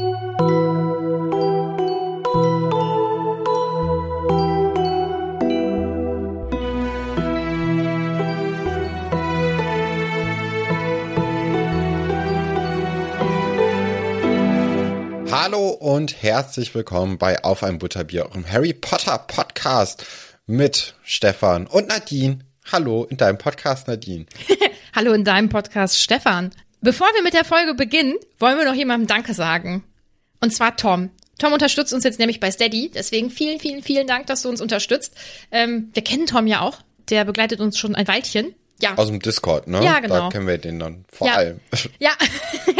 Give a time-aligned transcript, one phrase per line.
[0.00, 0.16] Hallo
[15.68, 20.06] und herzlich willkommen bei Auf ein Butterbier, eurem Harry Potter Podcast
[20.46, 22.38] mit Stefan und Nadine.
[22.72, 24.24] Hallo in deinem Podcast, Nadine.
[24.94, 26.52] Hallo in deinem Podcast, Stefan.
[26.80, 29.84] Bevor wir mit der Folge beginnen, wollen wir noch jemandem Danke sagen.
[30.40, 31.10] Und zwar Tom.
[31.38, 32.90] Tom unterstützt uns jetzt nämlich bei Steady.
[32.94, 35.14] Deswegen vielen, vielen, vielen Dank, dass du uns unterstützt.
[35.50, 36.78] Ähm, wir kennen Tom ja auch.
[37.08, 38.54] Der begleitet uns schon ein Weilchen.
[38.80, 38.94] Ja.
[38.96, 39.84] Aus dem Discord, ne?
[39.84, 40.14] Ja, genau.
[40.14, 41.34] Da kennen wir den dann vor ja.
[41.34, 41.60] allem.
[41.98, 42.12] Ja.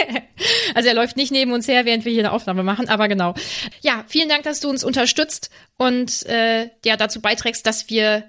[0.74, 3.34] also er läuft nicht neben uns her, während wir hier eine Aufnahme machen, aber genau.
[3.80, 8.24] Ja, vielen Dank, dass du uns unterstützt und äh, ja dazu beiträgst, dass wir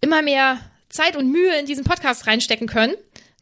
[0.00, 2.94] immer mehr Zeit und Mühe in diesen Podcast reinstecken können.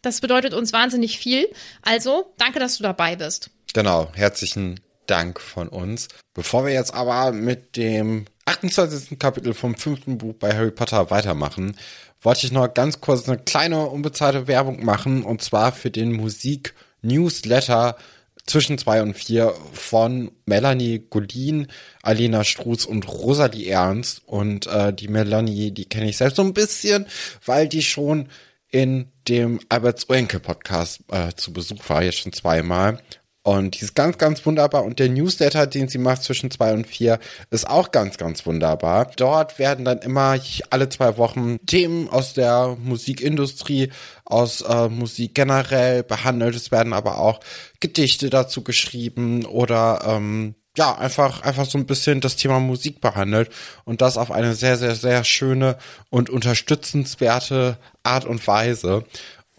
[0.02, 1.48] Das bedeutet uns wahnsinnig viel.
[1.82, 3.50] Also, danke, dass du dabei bist.
[3.72, 4.80] Genau, herzlichen
[5.12, 6.08] Dank von uns.
[6.32, 9.18] Bevor wir jetzt aber mit dem 28.
[9.18, 11.76] Kapitel vom fünften Buch bei Harry Potter weitermachen,
[12.22, 17.98] wollte ich noch ganz kurz eine kleine unbezahlte Werbung machen und zwar für den Musik-Newsletter
[18.46, 21.66] zwischen zwei und vier von Melanie Godin,
[22.02, 24.22] Alena Struß und Rosalie Ernst.
[24.24, 27.04] Und äh, die Melanie, die kenne ich selbst so ein bisschen,
[27.44, 28.30] weil die schon
[28.70, 32.98] in dem Alberts Oenke Podcast äh, zu Besuch war, jetzt schon zweimal.
[33.44, 34.84] Und die ist ganz, ganz wunderbar.
[34.84, 37.18] Und der Newsletter, den sie macht zwischen zwei und vier,
[37.50, 39.10] ist auch ganz, ganz wunderbar.
[39.16, 40.38] Dort werden dann immer
[40.70, 43.90] alle zwei Wochen Themen aus der Musikindustrie,
[44.24, 46.54] aus äh, Musik generell behandelt.
[46.54, 47.40] Es werden aber auch
[47.80, 53.50] Gedichte dazu geschrieben oder ähm, ja, einfach, einfach so ein bisschen das Thema Musik behandelt
[53.84, 55.76] und das auf eine sehr, sehr, sehr schöne
[56.08, 59.04] und unterstützenswerte Art und Weise.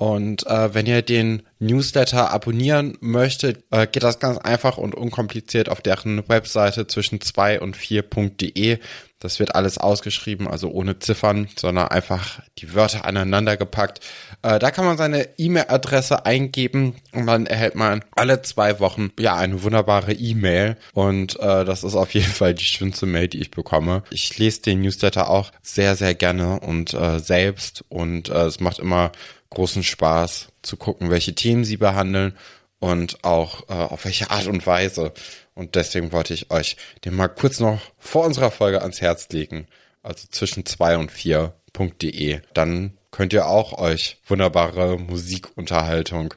[0.03, 5.69] Und äh, wenn ihr den Newsletter abonnieren möchtet, äh, geht das ganz einfach und unkompliziert
[5.69, 8.79] auf deren Webseite zwischen 2 und 4.de.
[9.19, 14.01] Das wird alles ausgeschrieben, also ohne Ziffern, sondern einfach die Wörter aneinander gepackt.
[14.41, 19.37] Äh, da kann man seine E-Mail-Adresse eingeben und dann erhält man alle zwei Wochen ja
[19.37, 20.75] eine wunderbare E-Mail.
[20.91, 24.03] Und äh, das ist auf jeden Fall die schönste Mail, die ich bekomme.
[24.09, 28.79] Ich lese den Newsletter auch sehr, sehr gerne und äh, selbst und äh, es macht
[28.79, 29.13] immer
[29.53, 32.35] großen Spaß zu gucken, welche Themen sie behandeln
[32.79, 35.13] und auch äh, auf welche Art und Weise.
[35.55, 36.75] Und deswegen wollte ich euch
[37.05, 39.67] den mal kurz noch vor unserer Folge ans Herz legen.
[40.01, 42.41] Also zwischen zwei und vier.de.
[42.53, 46.33] Dann könnt ihr auch euch wunderbare Musikunterhaltung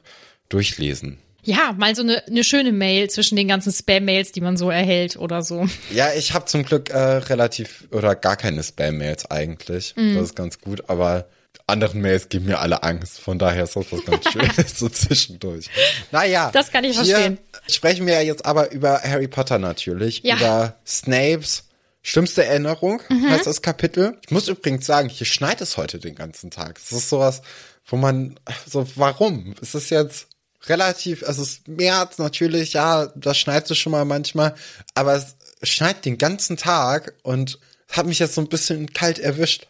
[0.49, 1.19] durchlesen.
[1.43, 5.17] Ja, mal so eine, eine schöne Mail zwischen den ganzen Spam-Mails, die man so erhält
[5.17, 5.67] oder so.
[5.93, 9.95] Ja, ich habe zum Glück äh, relativ oder gar keine Spam-Mails eigentlich.
[9.97, 10.15] Mm.
[10.15, 11.29] Das ist ganz gut, aber
[11.67, 13.21] anderen Mails geben mir alle Angst.
[13.21, 15.69] Von daher ist das was ganz Schönes so zwischendurch.
[16.13, 16.51] Naja.
[16.53, 17.39] Das kann ich verstehen.
[17.69, 20.23] Sprechen wir ja jetzt aber über Harry Potter natürlich.
[20.23, 20.37] Ja.
[20.37, 21.65] Über Snapes
[22.07, 23.29] schlimmste Erinnerung mhm.
[23.29, 24.17] heißt das Kapitel.
[24.25, 26.79] Ich muss übrigens sagen, hier schneit es heute den ganzen Tag.
[26.79, 27.43] Es ist sowas,
[27.85, 29.57] wo man, so, warum?
[29.61, 30.29] Es ist jetzt
[30.67, 34.55] relativ, also es ist März natürlich, ja, das schneit es schon mal manchmal,
[34.95, 37.59] aber es schneit den ganzen Tag und
[37.91, 39.67] hat mich jetzt so ein bisschen kalt erwischt.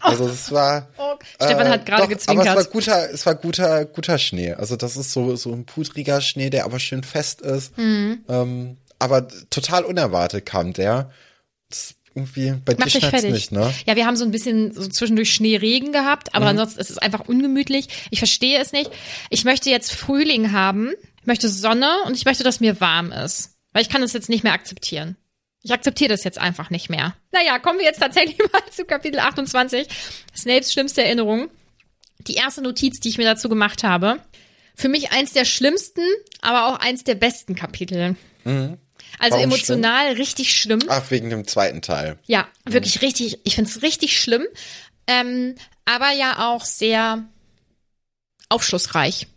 [0.00, 0.88] Also es war.
[0.98, 2.48] Oh, Stefan hat gerade gezwinkert.
[2.48, 4.52] Aber es war guter, es war guter, guter Schnee.
[4.52, 7.76] Also das ist so so ein pudriger Schnee, der aber schön fest ist.
[7.78, 8.24] Mhm.
[8.28, 11.10] Ähm, aber total unerwartet kam der.
[11.68, 13.72] Das irgendwie bei Mach dir schneit's nicht, ne?
[13.86, 16.50] Ja, wir haben so ein bisschen so zwischendurch Schneeregen gehabt, aber mhm.
[16.50, 17.88] ansonsten ist es einfach ungemütlich.
[18.10, 18.90] Ich verstehe es nicht.
[19.30, 23.56] Ich möchte jetzt Frühling haben, ich möchte Sonne und ich möchte, dass mir warm ist,
[23.72, 25.16] weil ich kann das jetzt nicht mehr akzeptieren.
[25.64, 27.16] Ich akzeptiere das jetzt einfach nicht mehr.
[27.32, 29.88] Naja, kommen wir jetzt tatsächlich mal zu Kapitel 28.
[30.36, 31.50] Snapes schlimmste Erinnerung.
[32.18, 34.20] Die erste Notiz, die ich mir dazu gemacht habe.
[34.76, 36.02] Für mich eins der schlimmsten,
[36.42, 38.14] aber auch eins der besten Kapitel.
[38.44, 38.76] Mhm.
[39.18, 40.18] Also Warum emotional schlimm?
[40.18, 40.80] richtig schlimm.
[40.88, 42.18] Ach, wegen dem zweiten Teil.
[42.26, 43.06] Ja, wirklich mhm.
[43.06, 43.38] richtig.
[43.44, 44.44] Ich finde es richtig schlimm.
[45.06, 45.54] Ähm,
[45.86, 47.24] aber ja auch sehr
[48.50, 49.28] aufschlussreich.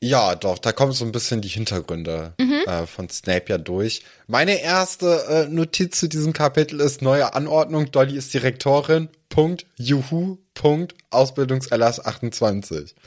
[0.00, 2.62] Ja, doch, da kommen so ein bisschen die Hintergründe mhm.
[2.66, 4.02] äh, von Snape ja durch.
[4.26, 7.90] Meine erste äh, Notiz zu diesem Kapitel ist neue Anordnung.
[7.90, 9.08] Dolly ist Direktorin.
[9.30, 9.66] Punkt.
[9.76, 10.36] Juhu.
[10.52, 10.94] Punkt.
[11.10, 12.94] Ausbildungserlass 28.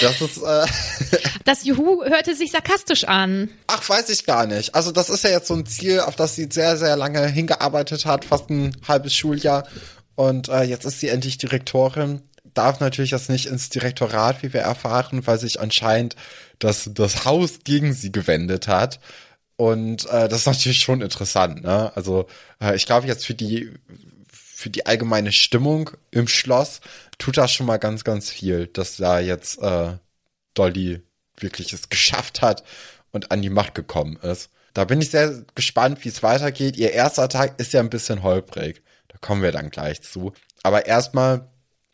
[0.00, 0.38] Das ist.
[0.38, 0.66] Äh
[1.44, 3.50] das Juhu hörte sich sarkastisch an.
[3.66, 4.74] Ach, weiß ich gar nicht.
[4.74, 8.06] Also das ist ja jetzt so ein Ziel, auf das sie sehr, sehr lange hingearbeitet
[8.06, 9.68] hat, fast ein halbes Schuljahr.
[10.14, 12.22] Und äh, jetzt ist sie endlich Direktorin
[12.54, 16.16] darf natürlich das nicht ins Direktorat, wie wir erfahren, weil sich anscheinend
[16.58, 19.00] das, das Haus gegen sie gewendet hat.
[19.56, 21.92] Und äh, das ist natürlich schon interessant, ne?
[21.96, 22.26] Also
[22.60, 23.72] äh, ich glaube jetzt für die
[24.30, 26.80] für die allgemeine Stimmung im Schloss
[27.18, 29.92] tut das schon mal ganz, ganz viel, dass da jetzt äh,
[30.54, 31.00] Dolly
[31.36, 32.64] wirklich es geschafft hat
[33.12, 34.50] und an die Macht gekommen ist.
[34.74, 36.76] Da bin ich sehr gespannt, wie es weitergeht.
[36.76, 38.82] Ihr erster Tag ist ja ein bisschen holprig.
[39.06, 40.32] Da kommen wir dann gleich zu.
[40.62, 41.48] Aber erstmal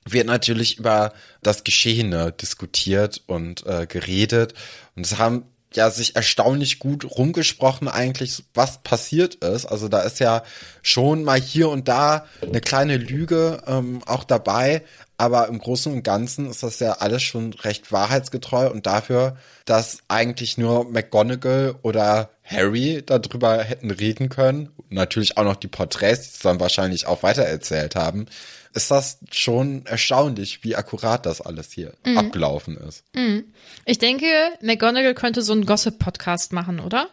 [0.05, 1.12] wird natürlich über
[1.43, 4.55] das Geschehene diskutiert und äh, geredet.
[4.97, 5.45] Und es haben
[5.77, 9.67] ja sich erstaunlich gut rumgesprochen eigentlich, was passiert ist.
[9.67, 10.43] Also da ist ja
[10.83, 14.83] schon mal hier und da eine kleine Lüge ähm, auch dabei,
[15.17, 19.99] aber im Großen und Ganzen ist das ja alles schon recht wahrheitsgetreu und dafür, dass
[20.09, 26.35] eigentlich nur McGonagall oder Harry darüber hätten reden können, natürlich auch noch die Porträts, die
[26.35, 28.27] es dann wahrscheinlich auch weitererzählt haben,
[28.75, 32.19] ist das schon erstaunlich, wie akkurat das alles hier mhm.
[32.19, 33.05] abgelaufen ist.
[33.15, 33.44] Mhm.
[33.85, 34.26] Ich denke,
[34.61, 37.09] McGonagall könnte so einen Gossip-Podcast machen, oder?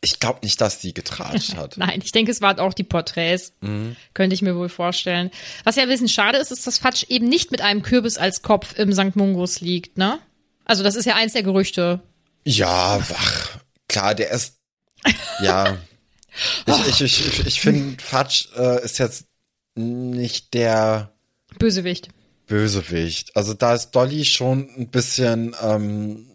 [0.00, 1.76] Ich glaube nicht, dass sie getratscht hat.
[1.76, 3.52] Nein, ich denke, es waren auch die Porträts.
[3.60, 3.96] Mhm.
[4.14, 5.30] Könnte ich mir wohl vorstellen.
[5.64, 8.42] Was ja ein bisschen schade ist, ist, dass Fatsch eben nicht mit einem Kürbis als
[8.42, 9.16] Kopf im St.
[9.16, 10.20] Mungus liegt, ne?
[10.64, 12.00] Also, das ist ja eins der Gerüchte.
[12.44, 13.58] Ja, wach.
[13.88, 14.56] Klar, der ist.
[15.40, 15.78] Ja.
[16.66, 19.26] ich, ich, ich, ich finde, Fatsch äh, ist jetzt
[19.76, 21.12] nicht der
[21.58, 22.08] Bösewicht.
[22.46, 23.36] Bösewicht.
[23.36, 26.26] Also da ist Dolly schon ein bisschen ähm,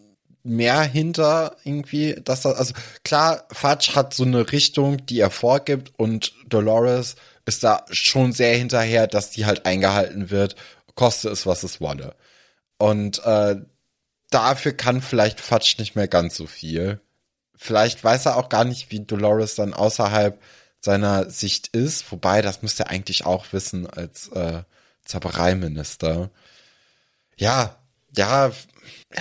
[0.43, 2.73] mehr hinter irgendwie, dass das, also
[3.03, 7.15] klar, Fudge hat so eine Richtung, die er vorgibt und Dolores
[7.45, 10.55] ist da schon sehr hinterher, dass die halt eingehalten wird,
[10.95, 12.15] koste es, was es wolle.
[12.77, 13.57] Und äh,
[14.29, 16.99] dafür kann vielleicht Fudge nicht mehr ganz so viel.
[17.55, 20.41] Vielleicht weiß er auch gar nicht, wie Dolores dann außerhalb
[20.81, 24.63] seiner Sicht ist, wobei das müsste er eigentlich auch wissen als äh,
[25.05, 26.29] Zaubereiminister.
[27.37, 27.77] Ja,
[28.15, 28.51] ja,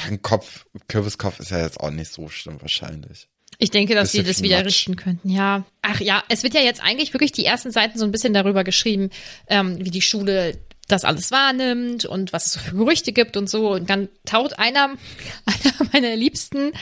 [0.07, 3.29] ein Kopf, Kürbiskopf ist ja jetzt auch nicht so schlimm wahrscheinlich.
[3.59, 4.67] Ich denke, dass sie das wieder Matsch.
[4.67, 5.65] richten könnten, ja.
[5.83, 8.65] Ach ja, es wird ja jetzt eigentlich wirklich die ersten Seiten so ein bisschen darüber
[8.65, 9.11] geschrieben,
[9.49, 10.59] ähm, wie die Schule
[10.89, 13.73] das alles wahrnimmt und was es so für Gerüchte gibt und so.
[13.73, 14.97] Und dann taucht einer,
[15.45, 16.73] einer meiner liebsten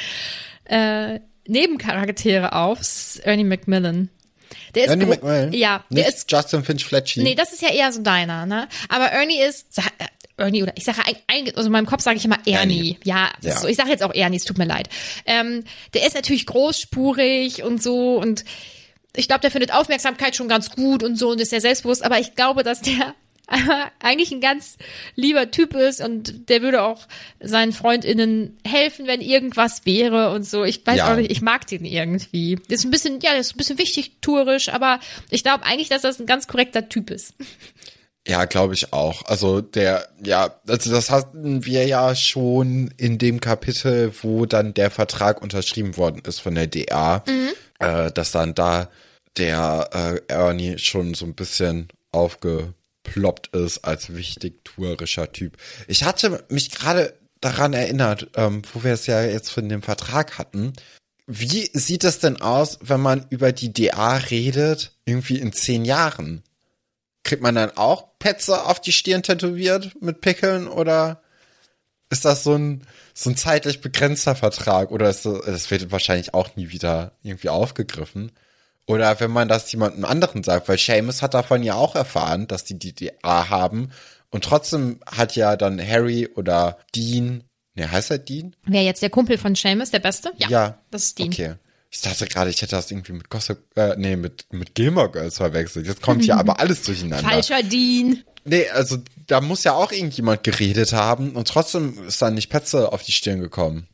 [0.65, 2.81] äh, Nebencharaktere auf,
[3.25, 4.11] Ernie Macmillan.
[4.75, 5.53] Der ist Ernie McMillan?
[5.53, 7.23] Ja, der Nicht ist Justin Finch Fletchy.
[7.23, 8.69] Nee, das ist ja eher so deiner, ne?
[8.89, 9.83] Aber Ernie ist äh,
[10.37, 11.01] Ernie oder ich sage
[11.55, 12.57] also in meinem Kopf sage ich immer Ernie.
[12.57, 12.99] Ernie.
[13.05, 13.57] Ja, ja.
[13.57, 14.89] So, ich sage jetzt auch Ernie, es tut mir leid.
[15.27, 15.65] Ähm,
[15.95, 18.45] der ist natürlich großspurig und so und
[19.17, 22.21] ich glaube, der findet Aufmerksamkeit schon ganz gut und so und ist sehr selbstbewusst, aber
[22.21, 23.15] ich glaube, dass der
[24.01, 24.77] eigentlich ein ganz
[25.15, 27.07] lieber Typ ist und der würde auch
[27.41, 30.65] seinen FreundInnen helfen, wenn irgendwas wäre und so.
[30.65, 31.13] Ich weiß ja.
[31.13, 32.59] auch nicht, ich mag den irgendwie.
[32.69, 35.01] Ist ein bisschen, ja, ist ein bisschen wichtig, tourisch, aber
[35.31, 37.35] ich glaube eigentlich, dass das ein ganz korrekter Typ ist.
[38.27, 39.25] Ja, glaube ich auch.
[39.25, 44.91] Also der, ja, also das hatten wir ja schon in dem Kapitel, wo dann der
[44.91, 47.49] Vertrag unterschrieben worden ist von der DA, mhm.
[47.79, 48.91] äh, dass dann da
[49.39, 52.75] der äh, Ernie schon so ein bisschen aufge
[53.09, 55.57] aufgeploppt ist als wichtig tourischer Typ.
[55.87, 60.39] Ich hatte mich gerade daran erinnert, ähm, wo wir es ja jetzt von dem Vertrag
[60.39, 60.73] hatten.
[61.27, 66.43] Wie sieht es denn aus, wenn man über die DA redet, irgendwie in zehn Jahren?
[67.23, 71.23] Kriegt man dann auch Petze auf die Stirn tätowiert mit Pickeln oder
[72.11, 76.33] ist das so ein, so ein zeitlich begrenzter Vertrag oder ist das, das wird wahrscheinlich
[76.33, 78.33] auch nie wieder irgendwie aufgegriffen?
[78.89, 82.65] Oder wenn man das jemandem anderen sagt, weil Seamus hat davon ja auch erfahren, dass
[82.65, 83.91] die die DA haben.
[84.31, 87.45] Und trotzdem hat ja dann Harry oder Dean,
[87.75, 88.57] ne, heißt er Dean?
[88.65, 90.33] Wer jetzt der Kumpel von Seamus, der Beste?
[90.39, 90.79] Ja, ja.
[90.91, 91.29] das ist Dean.
[91.29, 91.55] Okay.
[91.91, 95.37] Ich dachte gerade, ich hätte das irgendwie mit Gossip, äh, nee, mit, mit Gilmore Girls
[95.37, 95.87] verwechselt.
[95.87, 97.29] Jetzt kommt hier aber alles durcheinander.
[97.29, 98.25] Falscher Dean.
[98.47, 98.97] Nee, also
[99.27, 103.13] da muss ja auch irgendjemand geredet haben und trotzdem ist dann nicht Petze auf die
[103.13, 103.87] Stirn gekommen.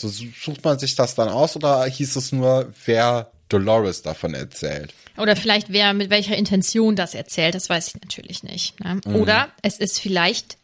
[0.00, 4.94] So sucht man sich das dann aus oder hieß es nur, wer Dolores davon erzählt.
[5.16, 8.78] Oder vielleicht wer mit welcher Intention das erzählt, das weiß ich natürlich nicht.
[8.80, 9.00] Ne?
[9.04, 9.16] Mhm.
[9.16, 10.58] Oder es ist vielleicht.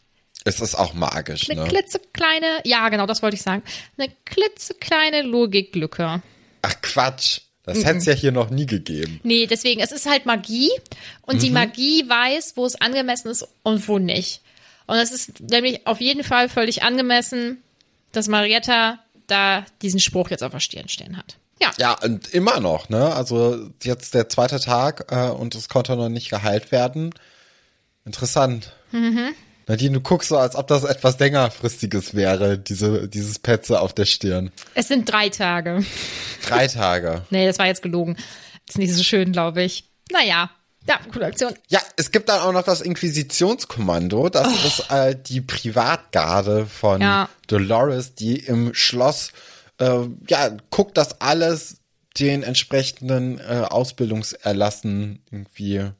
[0.44, 1.68] Es ist auch magisch, eine ne?
[1.68, 3.62] klitzekleine, ja, genau, das wollte ich sagen.
[3.96, 6.22] Eine klitzekleine Logiklücke.
[6.62, 7.40] Ach Quatsch.
[7.64, 7.84] Das mhm.
[7.84, 9.20] hätte es ja hier noch nie gegeben.
[9.22, 10.70] Nee, deswegen, es ist halt Magie
[11.22, 11.40] und mhm.
[11.40, 14.42] die Magie weiß, wo es angemessen ist und wo nicht.
[14.86, 17.62] Und es ist nämlich auf jeden Fall völlig angemessen,
[18.12, 21.38] dass Marietta da diesen Spruch jetzt auf der Stirn stehen hat.
[21.60, 21.72] Ja.
[21.78, 23.14] Ja, und immer noch, ne?
[23.14, 27.14] Also jetzt der zweite Tag äh, und es konnte noch nicht geheilt werden.
[28.04, 28.72] Interessant.
[28.90, 29.34] Mhm.
[29.66, 34.04] Nadine, du guckst so, als ob das etwas längerfristiges wäre, diese, dieses Petze auf der
[34.04, 34.50] Stirn.
[34.74, 35.84] Es sind drei Tage.
[36.46, 37.22] Drei Tage.
[37.30, 38.16] nee, das war jetzt gelogen.
[38.68, 39.84] Ist nicht so schön, glaube ich.
[40.12, 40.50] Naja.
[40.86, 41.54] Ja, coole Aktion.
[41.68, 44.28] Ja, es gibt dann auch noch das Inquisitionskommando.
[44.28, 44.66] Das oh.
[44.66, 47.30] ist äh, die Privatgarde von ja.
[47.46, 49.32] Dolores, die im Schloss
[49.78, 51.78] äh, ja, guckt, dass alles
[52.18, 55.90] den entsprechenden äh, Ausbildungserlassen irgendwie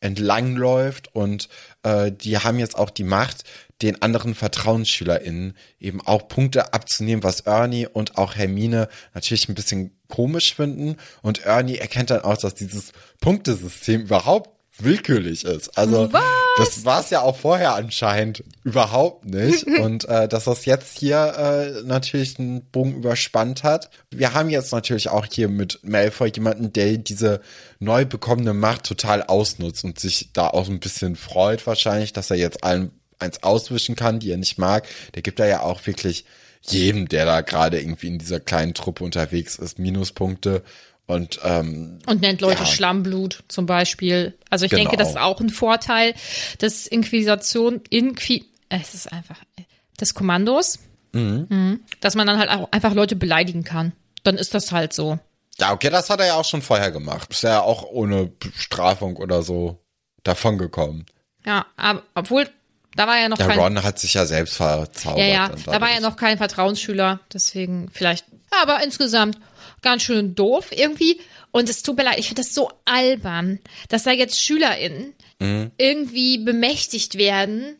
[0.00, 1.48] entlangläuft und
[1.82, 3.44] äh, die haben jetzt auch die Macht,
[3.80, 9.98] den anderen VertrauensschülerInnen eben auch Punkte abzunehmen, was Ernie und auch Hermine natürlich ein bisschen
[10.08, 10.96] komisch finden.
[11.22, 15.76] Und Ernie erkennt dann auch, dass dieses Punktesystem überhaupt willkürlich ist.
[15.76, 16.22] Also Was?
[16.56, 19.64] Das war es ja auch vorher anscheinend überhaupt nicht.
[19.80, 23.90] Und äh, dass das jetzt hier äh, natürlich einen Bogen überspannt hat.
[24.10, 27.40] Wir haben jetzt natürlich auch hier mit Malfoy jemanden, der diese
[27.78, 32.36] neu bekommene Macht total ausnutzt und sich da auch ein bisschen freut wahrscheinlich, dass er
[32.36, 34.86] jetzt allen eins auswischen kann, die er nicht mag.
[35.14, 36.24] Der gibt da ja auch wirklich
[36.62, 40.62] jedem, der da gerade irgendwie in dieser kleinen Truppe unterwegs ist, Minuspunkte.
[41.06, 42.66] Und ähm, Und nennt Leute Ja.
[42.66, 44.38] Schlammblut zum Beispiel.
[44.48, 44.84] Also ich Genau.
[44.84, 46.14] denke, das ist auch ein Vorteil
[46.60, 49.62] des Inquisition, Inqui, äh, es ist einfach, äh,
[50.00, 50.78] des Kommandos,
[51.12, 51.80] Mhm.
[52.00, 53.92] dass man dann halt auch einfach Leute beleidigen kann.
[54.24, 55.18] Dann ist das halt so.
[55.58, 57.30] Ja, okay, das hat er ja auch schon vorher gemacht.
[57.30, 59.78] Ist ja auch ohne Bestrafung oder so
[60.24, 61.06] davongekommen.
[61.46, 62.48] Ja, aber obwohl,
[62.96, 65.18] da war ja noch Der kein, Ron hat sich ja selbst verzaubert.
[65.20, 69.38] ja, ja, da war ja noch kein Vertrauensschüler, deswegen vielleicht, ja, aber insgesamt
[69.84, 71.20] ganz schön doof irgendwie.
[71.52, 75.72] Und es tut mir leid, ich finde das so albern, dass da jetzt SchülerInnen Mhm.
[75.78, 77.76] irgendwie bemächtigt werden.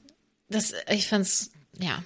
[0.49, 2.03] Das, ich fand's, ja.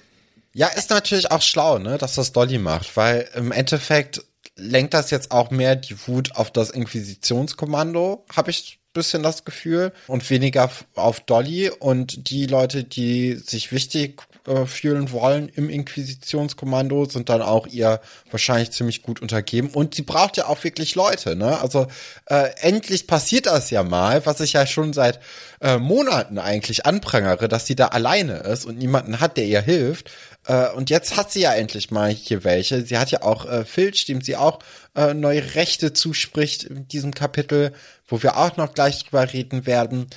[0.53, 4.23] Ja, ist natürlich auch schlau, ne, dass das Dolly macht, weil im Endeffekt
[4.55, 9.45] lenkt das jetzt auch mehr die Wut auf das Inquisitionskommando, habe ich ein bisschen das
[9.45, 15.69] Gefühl, und weniger auf Dolly und die Leute, die sich wichtig äh, fühlen wollen im
[15.69, 17.99] Inquisitionskommando, sind dann auch ihr
[18.31, 19.69] wahrscheinlich ziemlich gut untergeben.
[19.69, 21.59] Und sie braucht ja auch wirklich Leute, ne?
[21.61, 21.87] Also
[22.25, 25.19] äh, endlich passiert das ja mal, was ich ja schon seit
[25.61, 30.09] äh, Monaten eigentlich anprangere, dass sie da alleine ist und niemanden hat, der ihr hilft.
[30.47, 32.83] Äh, und jetzt hat sie ja endlich mal hier welche.
[32.85, 34.59] Sie hat ja auch äh, Filch, dem sie auch
[34.95, 37.73] äh, neue Rechte zuspricht in diesem Kapitel,
[38.07, 40.07] wo wir auch noch gleich drüber reden werden.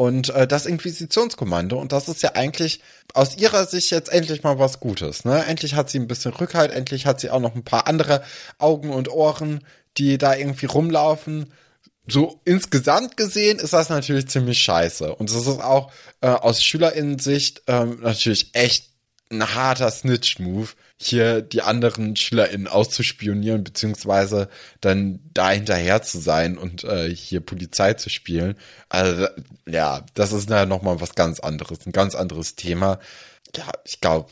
[0.00, 1.78] Und äh, das Inquisitionskommando.
[1.78, 2.80] Und das ist ja eigentlich
[3.12, 5.26] aus ihrer Sicht jetzt endlich mal was Gutes.
[5.26, 5.44] Ne?
[5.44, 8.22] Endlich hat sie ein bisschen Rückhalt, endlich hat sie auch noch ein paar andere
[8.56, 9.62] Augen und Ohren,
[9.98, 11.52] die da irgendwie rumlaufen
[12.06, 15.14] so insgesamt gesehen ist das natürlich ziemlich scheiße.
[15.14, 15.92] Und es ist auch
[16.22, 18.88] äh, aus SchülerInnen-Sicht ähm, natürlich echt
[19.30, 20.70] ein harter Snitch-Move,
[21.02, 24.50] hier die anderen SchülerInnen auszuspionieren, beziehungsweise
[24.82, 28.54] dann da hinterher zu sein und äh, hier Polizei zu spielen.
[28.90, 29.26] Also
[29.66, 32.98] ja, das ist ja nochmal was ganz anderes, ein ganz anderes Thema.
[33.56, 34.30] Ja, ich glaube,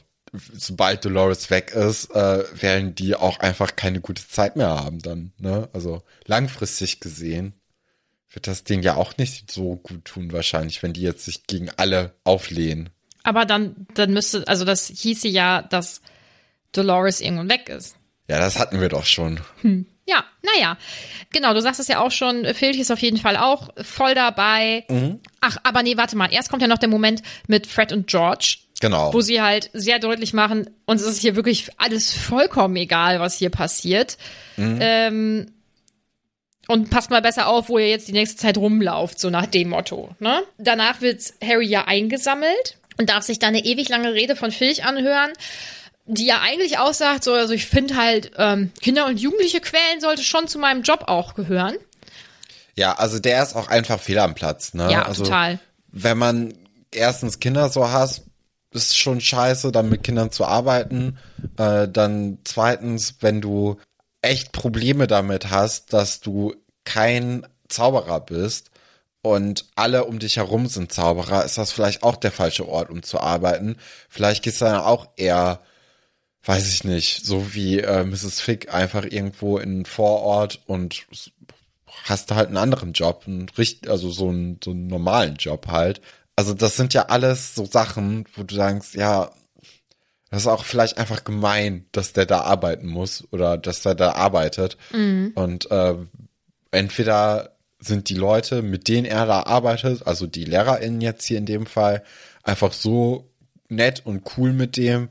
[0.53, 5.33] sobald Dolores weg ist, äh, werden die auch einfach keine gute Zeit mehr haben dann.
[5.39, 5.71] Ne?
[5.73, 7.55] Also langfristig gesehen
[8.31, 11.71] wird das denen ja auch nicht so gut tun wahrscheinlich, wenn die jetzt sich gegen
[11.71, 12.91] alle auflehnen.
[13.23, 16.03] Aber dann, dann müsste, also das hieße ja, dass
[16.73, 17.97] Dolores irgendwann weg ist.
[18.29, 19.41] Ja, das hatten wir doch schon.
[20.07, 20.77] Ja, naja.
[21.31, 24.85] Genau, du sagst es ja auch schon, Filch ist auf jeden Fall auch voll dabei.
[25.41, 26.33] Ach, aber nee, warte mal.
[26.33, 29.13] Erst kommt ja noch der Moment mit Fred und George, Genau.
[29.13, 33.51] wo sie halt sehr deutlich machen, uns ist hier wirklich alles vollkommen egal, was hier
[33.51, 34.19] passiert.
[34.57, 35.51] Ähm,
[36.69, 39.71] und passt mal besser auf, wo ihr jetzt die nächste Zeit rumlauft, so nach dem
[39.71, 40.15] Motto.
[40.21, 40.43] Ne?
[40.59, 44.85] Danach wird Harry ja eingesammelt und darf sich dann eine ewig lange Rede von Filch
[44.85, 45.31] anhören,
[46.09, 50.23] die ja eigentlich aussagt, so, also ich finde halt, ähm, Kinder und Jugendliche quälen sollte
[50.23, 51.77] schon zu meinem Job auch gehören.
[52.75, 54.75] Ja, also der ist auch einfach fehl am Platz.
[54.75, 54.91] Ne?
[54.91, 55.59] Ja, also, total.
[55.91, 56.55] Wenn man
[56.93, 58.25] erstens Kinder so hasst,
[58.73, 61.19] ist schon scheiße, dann mit Kindern zu arbeiten.
[61.57, 63.77] Äh, dann zweitens, wenn du
[64.23, 68.71] echt Probleme damit hast, dass du kein Zauberer bist
[69.23, 73.03] und alle um dich herum sind Zauberer, ist das vielleicht auch der falsche Ort, um
[73.03, 73.77] zu arbeiten.
[74.09, 75.61] Vielleicht gehst du dann auch eher,
[76.45, 78.41] weiß ich nicht, so wie äh, Mrs.
[78.41, 81.07] Fick einfach irgendwo in Vorort und
[82.05, 86.01] hast halt einen anderen Job, einen richt, also so einen, so einen normalen Job halt.
[86.37, 89.31] Also das sind ja alles so Sachen, wo du sagst, ja,
[90.31, 94.13] das ist auch vielleicht einfach gemein, dass der da arbeiten muss oder dass der da
[94.13, 94.77] arbeitet.
[95.35, 95.95] Und äh,
[96.71, 101.47] entweder sind die Leute, mit denen er da arbeitet, also die LehrerInnen jetzt hier in
[101.47, 102.03] dem Fall,
[102.43, 103.31] einfach so
[103.69, 105.09] nett und cool mit dem,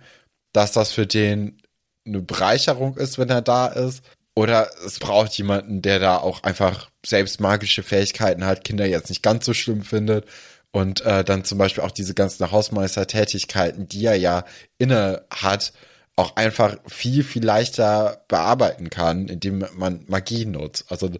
[0.58, 1.62] dass das für den
[2.04, 4.04] eine Bereicherung ist, wenn er da ist.
[4.34, 9.22] Oder es braucht jemanden, der da auch einfach selbst magische Fähigkeiten hat, Kinder jetzt nicht
[9.22, 10.26] ganz so schlimm findet
[10.72, 14.46] und äh, dann zum Beispiel auch diese ganzen Hausmeistertätigkeiten, die er ja
[14.80, 15.74] inne hat,
[16.16, 20.86] auch einfach viel, viel leichter bearbeiten kann, indem man Magie nutzt.
[20.90, 21.12] Also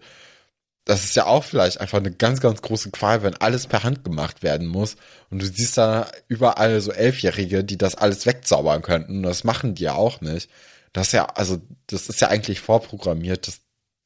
[0.88, 4.06] das ist ja auch vielleicht einfach eine ganz, ganz große Qual, wenn alles per Hand
[4.06, 4.96] gemacht werden muss.
[5.30, 9.18] Und du siehst da überall so Elfjährige, die das alles wegzaubern könnten.
[9.18, 10.50] Und das machen die ja auch nicht.
[10.94, 13.60] Das ist ja, also, das ist ja eigentlich vorprogrammiert, dass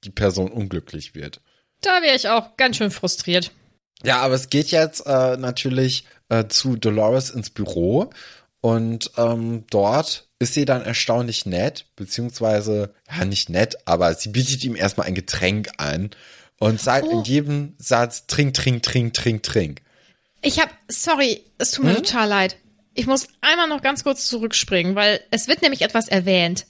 [0.04, 1.40] die Person unglücklich wird.
[1.82, 3.52] Da wäre ich auch ganz schön frustriert.
[4.04, 8.10] Ja, aber es geht jetzt äh, natürlich äh, zu Dolores ins Büro
[8.60, 14.64] und ähm, dort ist sie dann erstaunlich nett, beziehungsweise, ja, nicht nett, aber sie bietet
[14.64, 16.10] ihm erstmal ein Getränk an
[16.62, 17.12] und sagt Oh.
[17.20, 19.82] in jedem Satz, trink, trink, trink, trink, trink.
[20.44, 22.04] Ich hab, sorry, es tut mir Hm?
[22.04, 22.58] total leid.
[22.94, 26.66] Ich muss einmal noch ganz kurz zurückspringen, weil es wird nämlich etwas erwähnt.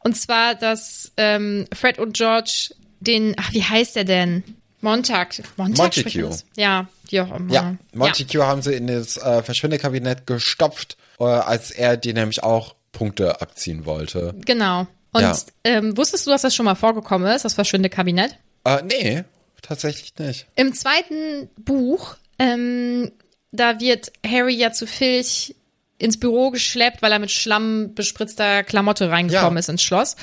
[0.00, 4.42] Und zwar, dass ähm, Fred und George den, ach, wie heißt der denn?
[4.80, 5.36] Montag.
[5.56, 6.36] Montag Montague.
[6.56, 7.52] Ja, wie auch immer.
[7.54, 12.74] Ja, Montague haben sie in das äh, Verschwindekabinett gestopft, äh, als er dir nämlich auch
[12.90, 14.34] Punkte abziehen wollte.
[14.44, 14.88] Genau.
[15.12, 15.36] Und Ja.
[15.62, 18.36] ähm, wusstest du, dass das schon mal vorgekommen ist, das verschwinde Kabinett?
[18.64, 19.24] Äh, nee,
[19.62, 20.46] tatsächlich nicht.
[20.56, 23.12] Im zweiten Buch, ähm,
[23.50, 25.54] da wird Harry ja zu Filch
[25.98, 29.60] ins Büro geschleppt, weil er mit Schlamm bespritzter Klamotte reingekommen Ja.
[29.60, 30.16] ist ins Schloss.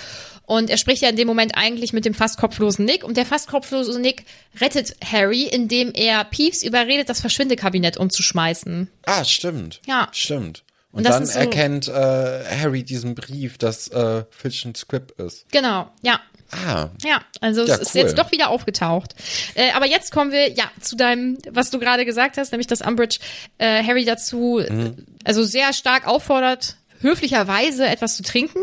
[0.46, 3.03] Und er spricht ja in dem Moment eigentlich mit dem fast kopflosen Nick.
[3.03, 4.25] Und der fast kopflose Nick
[4.60, 8.89] rettet Harry, indem er Peeves überredet, das Verschwindekabinett umzuschmeißen.
[9.05, 9.79] Ah, stimmt.
[9.86, 10.10] Ja.
[10.12, 10.63] Stimmt.
[10.91, 15.46] Und, Und dann so- erkennt äh, Harry diesen Brief, dass äh, Filch ein Script ist.
[15.51, 16.19] Genau, ja.
[16.51, 18.01] Ah, Ja, also Ja, es ist cool.
[18.01, 19.13] jetzt doch wieder aufgetaucht.
[19.56, 22.82] Äh, aber jetzt kommen wir ja zu deinem, was du gerade gesagt hast, nämlich dass
[22.82, 23.20] Umbridge
[23.58, 24.86] äh, Harry dazu, Mhm.
[24.86, 24.91] äh,
[25.25, 28.60] also sehr stark auffordert, höflicherweise etwas zu trinken.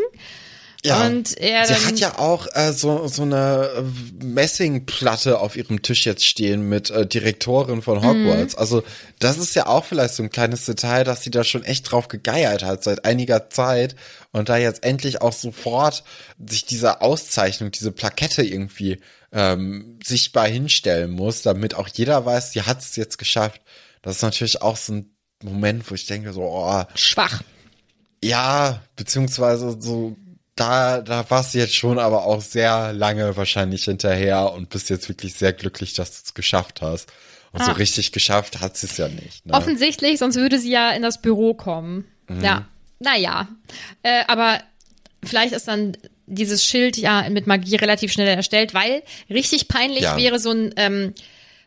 [0.87, 1.05] Ja.
[1.05, 6.05] Und er Sie hat ja auch äh, so, so eine äh, Messingplatte auf ihrem Tisch
[6.05, 8.55] jetzt stehen mit äh, Direktorin von Hogwarts.
[8.55, 8.59] Mhm.
[8.59, 8.83] Also
[9.19, 12.07] das ist ja auch vielleicht so ein kleines Detail, dass sie da schon echt drauf
[12.07, 13.95] gegeiert hat seit einiger Zeit
[14.31, 16.03] und da jetzt endlich auch sofort
[16.45, 18.99] sich diese Auszeichnung, diese Plakette irgendwie
[19.31, 23.61] ähm, sichtbar hinstellen muss, damit auch jeder weiß, sie hat es jetzt geschafft.
[24.01, 27.41] Das ist natürlich auch so ein Moment, wo ich denke so, oh, schwach.
[28.23, 30.15] ja, beziehungsweise so,
[30.59, 35.07] da, da warst du jetzt schon aber auch sehr lange wahrscheinlich hinterher und bist jetzt
[35.09, 37.09] wirklich sehr glücklich, dass du es geschafft hast.
[37.53, 37.75] Und so Ah.
[37.75, 39.45] richtig geschafft hat sie es ja nicht.
[39.45, 39.53] Ne?
[39.53, 42.05] Offensichtlich, sonst würde sie ja in das Büro kommen.
[42.27, 42.43] Mhm.
[42.43, 42.67] Ja,
[42.99, 43.47] naja.
[44.03, 44.59] Äh, aber
[45.23, 45.95] vielleicht ist dann
[46.25, 50.17] dieses Schild ja mit Magie relativ schnell erstellt, weil richtig peinlich Ja.
[50.17, 51.13] wäre so ein, ähm,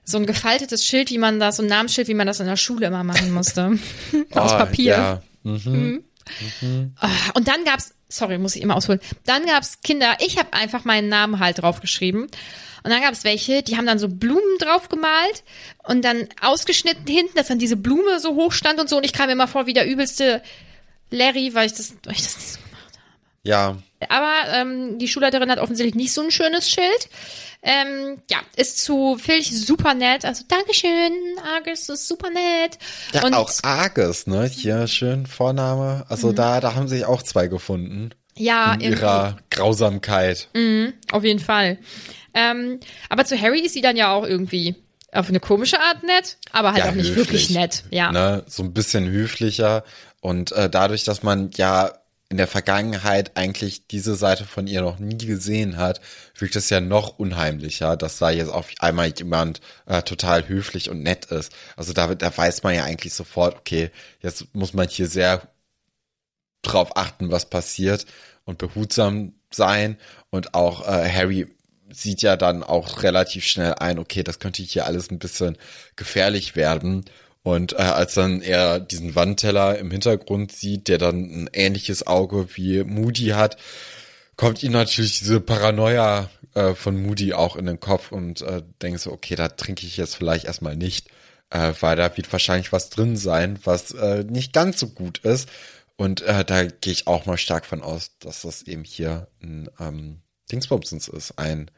[0.04, 2.56] so ein gefaltetes Schild, wie man das, so ein Namensschild, wie man das in der
[2.56, 3.78] Schule immer machen musste.
[4.32, 4.92] Aus Oh, Papier.
[4.92, 5.22] Ja.
[7.00, 9.00] Ah, Und dann gab's, sorry, muss ich immer ausholen.
[9.24, 12.24] Dann gab's Kinder, ich habe einfach meinen Namen halt draufgeschrieben.
[12.82, 15.44] Und dann gab's welche, die haben dann so Blumen drauf gemalt
[15.84, 18.96] und dann ausgeschnitten hinten, dass dann diese Blume so hoch stand und so.
[18.96, 20.42] Und ich kam mir immer vor wie der übelste
[21.10, 22.60] Larry, weil ich das, weil ich das nicht so
[23.42, 23.76] Ja.
[24.09, 27.09] Aber ähm, die Schulleiterin hat offensichtlich nicht so ein schönes Schild.
[27.62, 30.24] Ähm, ja, ist zu Filch super nett.
[30.24, 31.12] Also Dankeschön,
[31.55, 32.79] Argus ist super nett.
[33.12, 34.46] Ja, und auch Argus, ne?
[34.46, 36.05] Hier schön Vorname.
[36.09, 38.11] Also da, da haben sich auch zwei gefunden.
[38.37, 40.48] ja, In ihrer Grausamkeit.
[41.12, 41.79] Auf jeden Fall.
[42.33, 44.76] Ähm, aber zu Harry ist sie dann ja auch irgendwie
[45.12, 47.16] auf eine komische Art nett, aber halt Ja, auch nicht höflich.
[47.26, 47.85] wirklich nett.
[47.90, 48.12] Ja.
[48.12, 49.83] ne, so ein bisschen höflicher
[50.20, 51.90] und äh, dadurch, dass man ja
[52.30, 56.00] in der Vergangenheit eigentlich diese Seite von ihr noch nie gesehen hat,
[56.38, 61.02] wirkt es ja noch unheimlicher, dass da jetzt auf einmal jemand äh, total höflich und
[61.02, 61.52] nett ist.
[61.76, 63.90] Also da, da weiß man ja eigentlich sofort, okay,
[64.20, 65.48] jetzt muss man hier sehr
[66.62, 68.06] drauf achten, was passiert
[68.44, 69.98] und behutsam sein
[70.30, 71.48] und auch äh, Harry
[71.92, 75.58] sieht ja dann auch relativ schnell ein, okay, das könnte hier alles ein bisschen
[75.96, 77.04] gefährlich werden.
[77.42, 82.48] Und äh, als dann er diesen Wandteller im Hintergrund sieht, der dann ein ähnliches Auge
[82.55, 83.57] wie Moody hat,
[84.37, 89.00] kommt ihm natürlich diese Paranoia äh, von Moody auch in den Kopf und äh, denkt
[89.00, 91.09] so, okay, da trinke ich jetzt vielleicht erstmal nicht,
[91.50, 95.48] äh, weil da wird wahrscheinlich was drin sein, was äh, nicht ganz so gut ist.
[95.96, 99.68] Und äh, da gehe ich auch mal stark von aus, dass das eben hier ein
[99.79, 101.70] ähm, Dingsbumsens ist, ein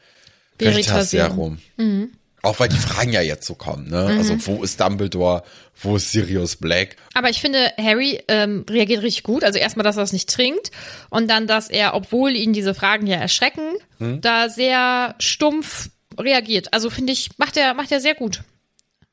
[0.58, 1.58] Veritaserum.
[1.76, 2.12] Veritaserum.
[2.44, 4.16] Auch weil die Fragen ja jetzt so kommen, ne?
[4.18, 5.44] Also wo ist Dumbledore,
[5.80, 6.96] wo ist Sirius Black?
[7.14, 9.44] Aber ich finde, Harry ähm, reagiert richtig gut.
[9.44, 10.72] Also erstmal, dass er es nicht trinkt
[11.08, 13.62] und dann, dass er, obwohl ihn diese Fragen ja erschrecken,
[13.98, 14.20] Hm?
[14.20, 16.72] da sehr stumpf reagiert.
[16.74, 18.42] Also finde ich, macht er macht er sehr gut.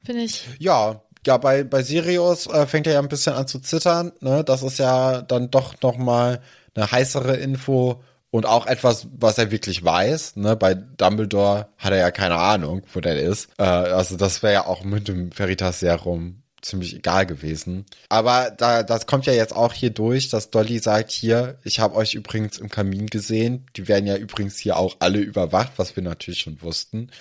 [0.04, 0.46] Finde ich.
[0.58, 4.44] Ja, ja, bei, bei Sirius äh, fängt er ja ein bisschen an zu zittern, ne?
[4.44, 6.42] Das ist ja dann doch noch mal
[6.74, 10.56] eine heißere Info und auch etwas, was er wirklich weiß, ne?
[10.56, 13.50] Bei Dumbledore hat er ja keine Ahnung, wo der ist.
[13.58, 17.86] Äh, also das wäre ja auch mit dem Veritas Serum ziemlich egal gewesen.
[18.10, 21.96] Aber da, das kommt ja jetzt auch hier durch, dass Dolly sagt, hier, ich habe
[21.96, 23.66] euch übrigens im Kamin gesehen.
[23.76, 27.12] Die werden ja übrigens hier auch alle überwacht, was wir natürlich schon wussten.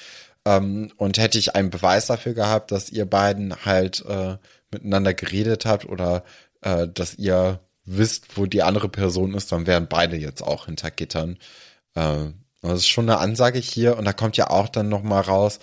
[0.45, 4.37] Ähm, und hätte ich einen Beweis dafür gehabt, dass ihr beiden halt äh,
[4.71, 6.25] miteinander geredet habt oder
[6.63, 7.61] äh, dass ihr
[7.97, 11.39] wisst, wo die andere Person ist, dann wären beide jetzt auch hinter Gittern.
[11.95, 12.27] Äh,
[12.61, 15.61] das ist schon eine Ansage hier und da kommt ja auch dann noch mal raus,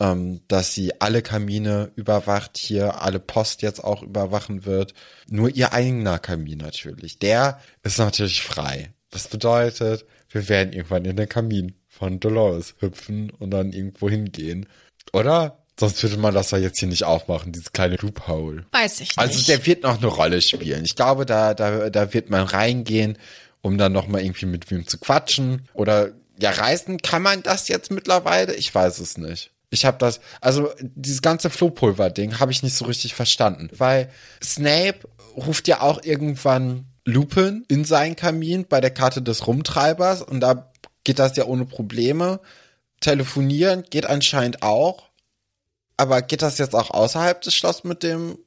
[0.00, 4.94] ähm, dass sie alle Kamine überwacht, hier alle Post jetzt auch überwachen wird.
[5.28, 7.18] Nur ihr eigener Kamin natürlich.
[7.18, 8.92] Der ist natürlich frei.
[9.10, 14.66] Das bedeutet, wir werden irgendwann in den Kamin von Dolores hüpfen und dann irgendwo hingehen.
[15.12, 15.63] Oder?
[15.78, 18.64] Sonst würde man das ja jetzt hier nicht aufmachen, dieses kleine Loophole.
[18.70, 19.18] Weiß ich nicht.
[19.18, 20.84] Also der wird noch eine Rolle spielen.
[20.84, 23.18] Ich glaube, da, da, da wird man reingehen,
[23.60, 25.68] um dann noch mal irgendwie mit wem zu quatschen.
[25.74, 28.54] Oder ja, reisen kann man das jetzt mittlerweile?
[28.54, 29.50] Ich weiß es nicht.
[29.70, 34.08] Ich habe das, also dieses ganze Flohpulver-Ding habe ich nicht so richtig verstanden, weil
[34.42, 35.00] Snape
[35.36, 40.70] ruft ja auch irgendwann Lupin in seinen Kamin bei der Karte des Rumtreibers und da
[41.02, 42.40] geht das ja ohne Probleme.
[43.00, 45.08] Telefonieren geht anscheinend auch.
[45.96, 48.38] Aber geht das jetzt auch außerhalb des Schlosses mit dem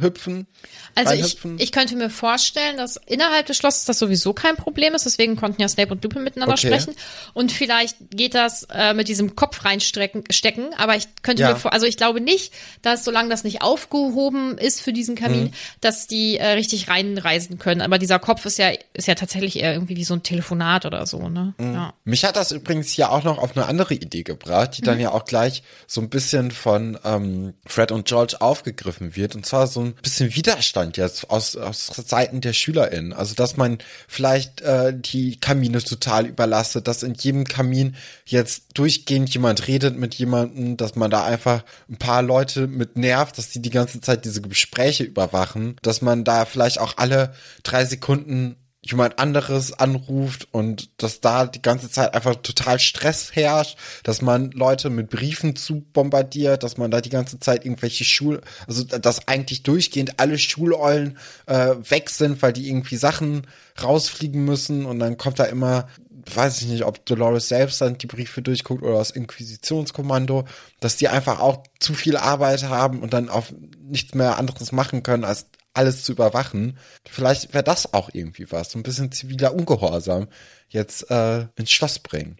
[0.00, 0.46] Hüpfen?
[0.94, 5.04] Also ich, ich könnte mir vorstellen, dass innerhalb des Schlosses das sowieso kein Problem ist.
[5.06, 6.68] Deswegen konnten ja Snape und Lupin miteinander Okay.
[6.68, 6.94] sprechen.
[7.34, 10.24] Und vielleicht geht das äh, mit diesem Kopf reinstecken.
[10.30, 10.70] Stecken.
[10.78, 11.50] Aber ich könnte Ja.
[11.50, 15.44] mir vor, also ich glaube nicht, dass solange das nicht aufgehoben ist für diesen Kamin,
[15.44, 15.50] Mhm.
[15.80, 17.80] dass die äh, richtig reinreisen können.
[17.82, 21.06] Aber dieser Kopf ist ja ist ja tatsächlich eher irgendwie wie so ein Telefonat oder
[21.06, 21.28] so.
[21.28, 21.54] Ne?
[21.58, 21.74] Mhm.
[21.74, 21.94] Ja.
[22.04, 25.12] Mich hat das übrigens ja auch noch auf eine andere Idee gebracht, die dann ja
[25.12, 29.34] auch gleich so ein bisschen von ähm, Fred und George aufgegriffen wird.
[29.34, 33.12] Und zwar so ein bisschen Widerstand jetzt aus, aus Seiten der SchülerInnen.
[33.12, 39.32] Also, dass man vielleicht äh, die Kamine total überlastet, dass in jedem Kamin jetzt durchgehend
[39.32, 43.62] jemand redet mit jemandem, dass man da einfach ein paar Leute mit nervt, dass die
[43.62, 48.56] die ganze Zeit diese Gespräche überwachen, dass man da vielleicht auch alle drei Sekunden
[48.90, 54.50] jemand anderes anruft und dass da die ganze Zeit einfach total Stress herrscht, dass man
[54.52, 59.28] Leute mit Briefen zu bombardiert, dass man da die ganze Zeit irgendwelche Schul, also dass
[59.28, 63.46] eigentlich durchgehend alle Schuleulen äh, weg sind, weil die irgendwie Sachen
[63.82, 65.88] rausfliegen müssen und dann kommt da immer
[66.34, 70.44] weiß ich nicht, ob Dolores selbst dann die Briefe durchguckt oder das Inquisitionskommando,
[70.80, 75.02] dass die einfach auch zu viel Arbeit haben und dann auf nichts mehr anderes machen
[75.02, 75.46] können, als
[75.76, 76.78] alles zu überwachen.
[77.08, 80.28] Vielleicht wäre das auch irgendwie was, so ein bisschen ziviler Ungehorsam
[80.68, 82.38] jetzt äh, ins Schloss bringen.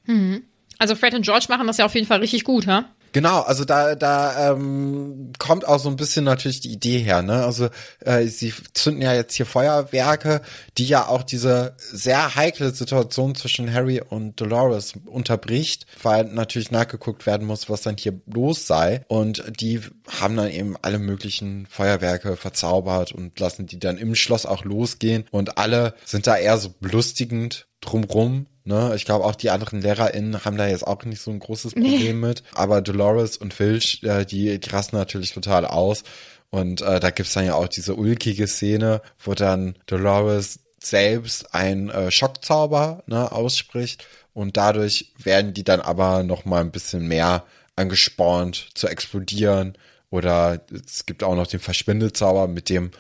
[0.79, 2.85] Also Fred und George machen das ja auf jeden Fall richtig gut, ha?
[3.17, 7.47] Genau, also da, da ähm, kommt auch so ein bisschen natürlich die Idee her, ne?
[7.47, 10.43] Also äh, sie zünden ja jetzt hier Feuerwerke,
[10.77, 17.25] die ja auch diese sehr heikle Situation zwischen Harry und Dolores unterbricht, weil natürlich nachgeguckt
[17.25, 19.07] werden muss, was dann hier los sei.
[19.09, 19.81] Und die
[20.21, 25.25] haben dann eben alle möglichen Feuerwerke verzaubert und lassen die dann im Schloss auch losgehen.
[25.31, 28.45] Und alle sind da eher so belustigend drumrum.
[28.67, 28.93] Ne?
[28.97, 32.21] Ich glaube, auch die anderen LehrerInnen haben da jetzt auch nicht so ein großes Problem
[32.21, 32.43] mit.
[32.53, 36.03] Aber Dolores und Filch, äh, die, die rasten natürlich total aus.
[36.51, 41.91] Und äh, da gibt's dann ja auch diese ulkige Szene, wo dann Dolores selbst ein
[41.91, 44.05] äh, Schockzauber ne, ausspricht.
[44.33, 47.45] Und dadurch werden die dann aber noch mal ein bisschen mehr
[47.77, 49.79] angespornt zu explodieren.
[50.11, 52.91] Oder es gibt auch noch den Verschwindezauber, mit dem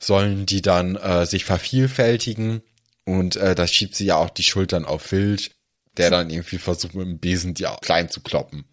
[0.00, 2.62] sollen die dann äh, sich vervielfältigen.
[3.04, 5.50] Und äh, da schiebt sie ja auch die Schultern auf Filch,
[5.96, 8.64] der dann irgendwie versucht mit dem Besen die auch klein zu kloppen.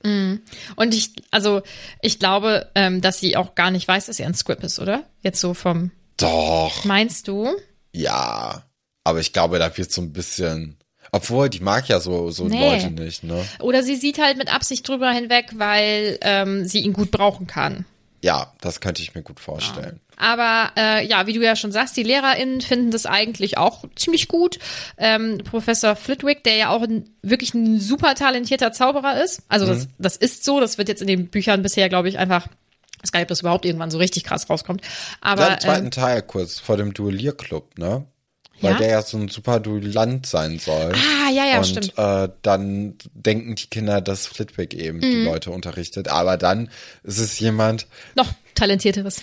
[0.76, 1.62] Und ich, also
[2.02, 5.04] ich glaube, ähm, dass sie auch gar nicht weiß, dass sie ein Squib ist, oder?
[5.22, 5.92] Jetzt so vom.
[6.18, 7.50] Doch, Meinst du?
[7.92, 8.64] ja.
[9.06, 10.78] Aber ich glaube, da wird so ein bisschen.
[11.12, 12.60] Obwohl, die mag ja so, so Nee.
[12.60, 13.44] Leute nicht, ne?
[13.60, 17.86] Oder sie sieht halt mit Absicht drüber hinweg, weil ähm, sie ihn gut brauchen kann.
[18.22, 20.00] Ja, das könnte ich mir gut vorstellen.
[20.18, 24.28] Aber äh, ja, wie du ja schon sagst, die LehrerInnen finden das eigentlich auch ziemlich
[24.28, 24.60] gut.
[24.98, 29.44] Ähm, Professor Flitwick, der ja auch ein, wirklich ein super talentierter Zauberer ist.
[29.48, 32.48] Also das, das ist so, das wird jetzt in den Büchern bisher, glaube ich, einfach,
[32.98, 34.82] ich weiß gar nicht, ob das überhaupt irgendwann so richtig krass rauskommt.
[34.82, 34.90] Ja,
[35.22, 38.06] Aber im zweiten ähm, Teil kurz vor dem Duellierclub, ne?
[38.62, 38.78] Weil Ja?
[38.78, 40.92] der ja so ein super Duellant sein soll.
[40.94, 41.94] Ah, ja, ja, und, stimmt.
[41.98, 45.02] Äh, dann denken die Kinder, dass Flitwick eben Mhm.
[45.02, 46.08] die Leute unterrichtet.
[46.10, 46.70] Aber dann
[47.04, 49.22] ist es jemand, noch talentierteres.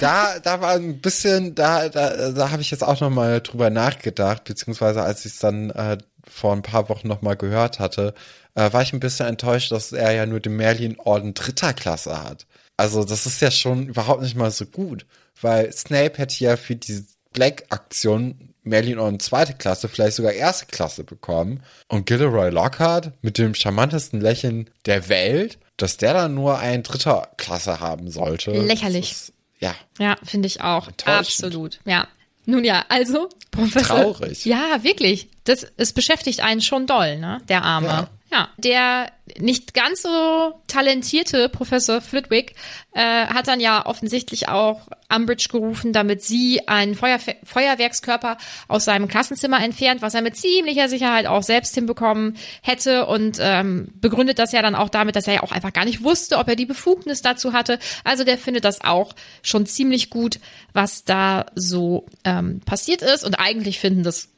[0.00, 3.70] da, da war ein bisschen, da, da, da habe ich jetzt auch noch mal drüber
[3.70, 8.14] nachgedacht, beziehungsweise als ich es dann äh, vor ein paar Wochen noch mal gehört hatte,
[8.54, 12.46] äh, war ich ein bisschen enttäuscht, dass er ja nur den Merlin-Orden dritter Klasse hat.
[12.76, 15.06] Also das ist ja schon überhaupt nicht mal so gut,
[15.40, 21.62] weil Snape hätte ja für die Black-Aktion Merlin-Orden zweite Klasse, vielleicht sogar erste Klasse bekommen.
[21.88, 27.28] Und Gilderoy Lockhart mit dem charmantesten Lächeln der Welt, dass der dann nur ein dritter
[27.36, 28.52] Klasse haben sollte.
[28.52, 29.12] Lächerlich.
[29.12, 30.88] Ist, ja, Ja, finde ich auch.
[31.04, 31.80] Absolut.
[31.84, 32.06] Ja.
[32.46, 33.96] Nun ja, also, Professor.
[33.96, 34.44] Traurig.
[34.44, 35.28] Ja, wirklich.
[35.44, 37.40] Das, es beschäftigt einen schon doll, ne?
[37.48, 37.86] Der Arme.
[37.86, 38.10] Ja.
[38.32, 42.54] Ja, der nicht ganz so talentierte Professor Flitwick
[42.92, 48.36] äh, hat dann ja offensichtlich auch Umbridge gerufen, damit sie einen Feuer Feuerwerkskörper
[48.68, 53.88] aus seinem Klassenzimmer entfernt, was er mit ziemlicher Sicherheit auch selbst hinbekommen hätte und ähm,
[53.94, 56.46] begründet das ja dann auch damit, dass er ja auch einfach gar nicht wusste, ob
[56.46, 57.80] er die Befugnis dazu hatte.
[58.04, 59.12] Also der findet das auch
[59.42, 60.38] schon ziemlich gut,
[60.72, 64.28] was da so ähm, passiert ist und eigentlich finden das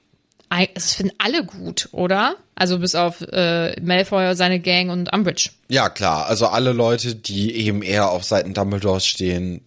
[0.75, 2.37] das finden alle gut, oder?
[2.55, 5.51] Also bis auf äh, Malfoy, seine Gang und Umbridge.
[5.69, 6.27] Ja, klar.
[6.27, 9.63] Also alle Leute, die eben eher auf Seiten Dumbledores stehen,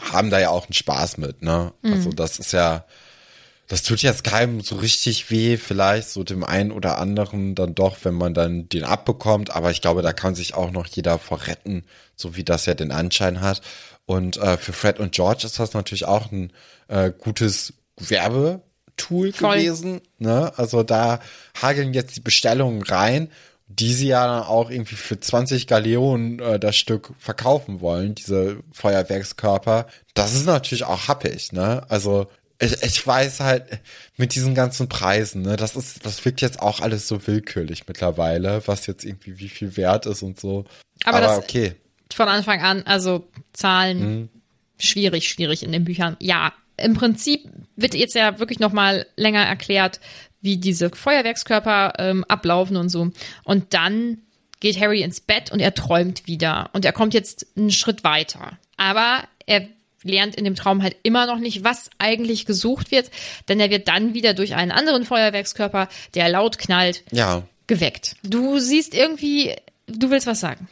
[0.00, 1.72] haben da ja auch einen Spaß mit, ne?
[1.82, 1.92] Mhm.
[1.92, 2.84] Also das ist ja,
[3.68, 7.98] das tut jetzt keinem so richtig weh, vielleicht so dem einen oder anderen dann doch,
[8.02, 9.54] wenn man dann den abbekommt.
[9.54, 12.92] Aber ich glaube, da kann sich auch noch jeder vorretten, so wie das ja den
[12.92, 13.60] Anschein hat.
[14.06, 16.52] Und äh, für Fred und George ist das natürlich auch ein
[16.88, 18.62] äh, gutes Werbe
[18.96, 19.56] Tool Voll.
[19.56, 20.00] gewesen.
[20.18, 20.52] Ne?
[20.56, 21.20] Also da
[21.60, 23.30] hageln jetzt die Bestellungen rein,
[23.68, 28.58] die sie ja dann auch irgendwie für 20 Galeonen äh, das Stück verkaufen wollen, diese
[28.72, 29.86] Feuerwerkskörper.
[30.14, 31.84] Das ist natürlich auch happig, ne?
[31.88, 32.28] Also
[32.58, 33.64] ich, ich weiß halt
[34.16, 38.62] mit diesen ganzen Preisen, ne, das ist, das wirkt jetzt auch alles so willkürlich mittlerweile,
[38.66, 40.64] was jetzt irgendwie wie viel wert ist und so.
[41.04, 41.74] Aber, Aber okay.
[42.14, 44.28] Von Anfang an, also Zahlen, mhm.
[44.78, 46.16] schwierig, schwierig in den Büchern.
[46.20, 50.00] Ja, im Prinzip wird jetzt ja wirklich noch mal länger erklärt,
[50.40, 53.10] wie diese Feuerwerkskörper ähm, ablaufen und so.
[53.44, 54.18] Und dann
[54.60, 56.70] geht Harry ins Bett und er träumt wieder.
[56.72, 58.58] Und er kommt jetzt einen Schritt weiter.
[58.76, 59.66] Aber er
[60.02, 63.10] lernt in dem Traum halt immer noch nicht, was eigentlich gesucht wird,
[63.48, 67.42] denn er wird dann wieder durch einen anderen Feuerwerkskörper, der laut knallt, ja.
[67.66, 68.16] geweckt.
[68.22, 69.54] Du siehst irgendwie,
[69.86, 70.68] du willst was sagen.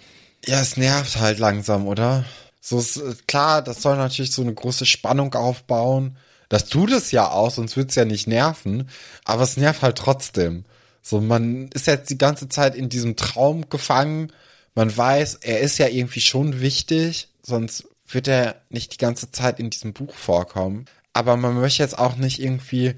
[0.47, 2.25] Ja, es nervt halt langsam, oder?
[2.67, 6.17] So ist äh, klar, das soll natürlich so eine große Spannung aufbauen.
[6.49, 8.89] Das tut es ja auch, sonst wird's ja nicht nerven.
[9.25, 10.65] Aber es nervt halt trotzdem.
[11.03, 14.33] So, man ist jetzt die ganze Zeit in diesem Traum gefangen.
[14.75, 19.61] Man weiß, er ist ja irgendwie schon wichtig, sonst wird er nicht die ganze Zeit
[19.61, 20.87] in diesem Buch vorkommen.
[21.13, 22.95] Aber man möchte jetzt auch nicht irgendwie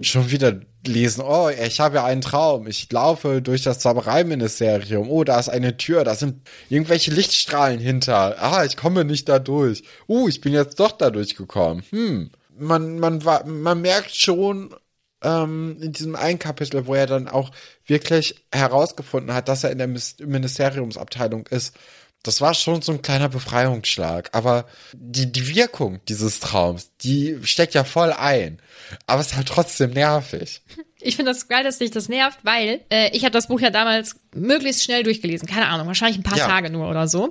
[0.00, 5.24] schon wieder lesen, oh, ich habe ja einen Traum, ich laufe durch das Zaubereiministerium, oh,
[5.24, 9.82] da ist eine Tür, da sind irgendwelche Lichtstrahlen hinter, ah, ich komme nicht da durch,
[10.08, 12.30] uh, ich bin jetzt doch da durchgekommen, hm.
[12.60, 14.74] Man, man, man merkt schon,
[15.22, 17.50] ähm, in diesem einen Kapitel, wo er dann auch
[17.86, 21.74] wirklich herausgefunden hat, dass er in der Ministeriumsabteilung ist,
[22.22, 24.30] das war schon so ein kleiner Befreiungsschlag.
[24.32, 28.60] Aber die, die Wirkung dieses Traums, die steckt ja voll ein.
[29.06, 30.62] Aber es ist halt trotzdem nervig.
[31.00, 33.70] Ich finde das geil, dass dich das nervt, weil äh, ich habe das Buch ja
[33.70, 35.46] damals möglichst schnell durchgelesen.
[35.48, 36.48] Keine Ahnung, wahrscheinlich ein paar ja.
[36.48, 37.30] Tage nur oder so.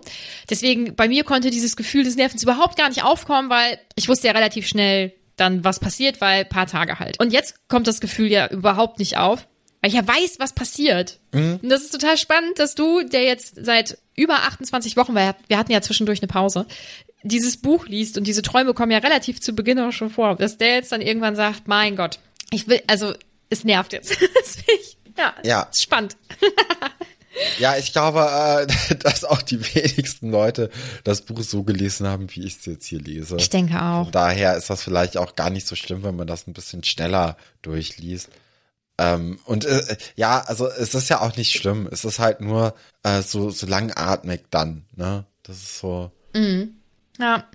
[0.49, 4.27] Deswegen, bei mir konnte dieses Gefühl des Nervens überhaupt gar nicht aufkommen, weil ich wusste
[4.27, 7.19] ja relativ schnell dann, was passiert, weil paar Tage halt.
[7.19, 9.47] Und jetzt kommt das Gefühl ja überhaupt nicht auf,
[9.81, 11.19] weil ich ja weiß, was passiert.
[11.33, 11.59] Mhm.
[11.61, 15.57] Und das ist total spannend, dass du, der jetzt seit über 28 Wochen, weil wir
[15.57, 16.65] hatten ja zwischendurch eine Pause,
[17.23, 20.57] dieses Buch liest und diese Träume kommen ja relativ zu Beginn auch schon vor, dass
[20.57, 22.19] der jetzt dann irgendwann sagt, mein Gott,
[22.51, 23.13] ich will, also
[23.49, 24.11] es nervt jetzt.
[24.67, 25.61] ich, ja, ja.
[25.63, 26.17] Ist spannend.
[27.59, 30.69] Ja, ich glaube, äh, dass auch die wenigsten Leute
[31.03, 33.37] das Buch so gelesen haben, wie ich es jetzt hier lese.
[33.37, 34.05] Ich denke auch.
[34.05, 36.83] Von daher ist das vielleicht auch gar nicht so schlimm, wenn man das ein bisschen
[36.83, 38.29] schneller durchliest.
[38.97, 41.87] Ähm, und äh, ja, also es ist ja auch nicht schlimm.
[41.91, 45.25] Es ist halt nur äh, so, so langatmig dann, ne?
[45.43, 46.11] Das ist so.
[46.33, 46.77] Mhm.
[47.19, 47.45] Ja.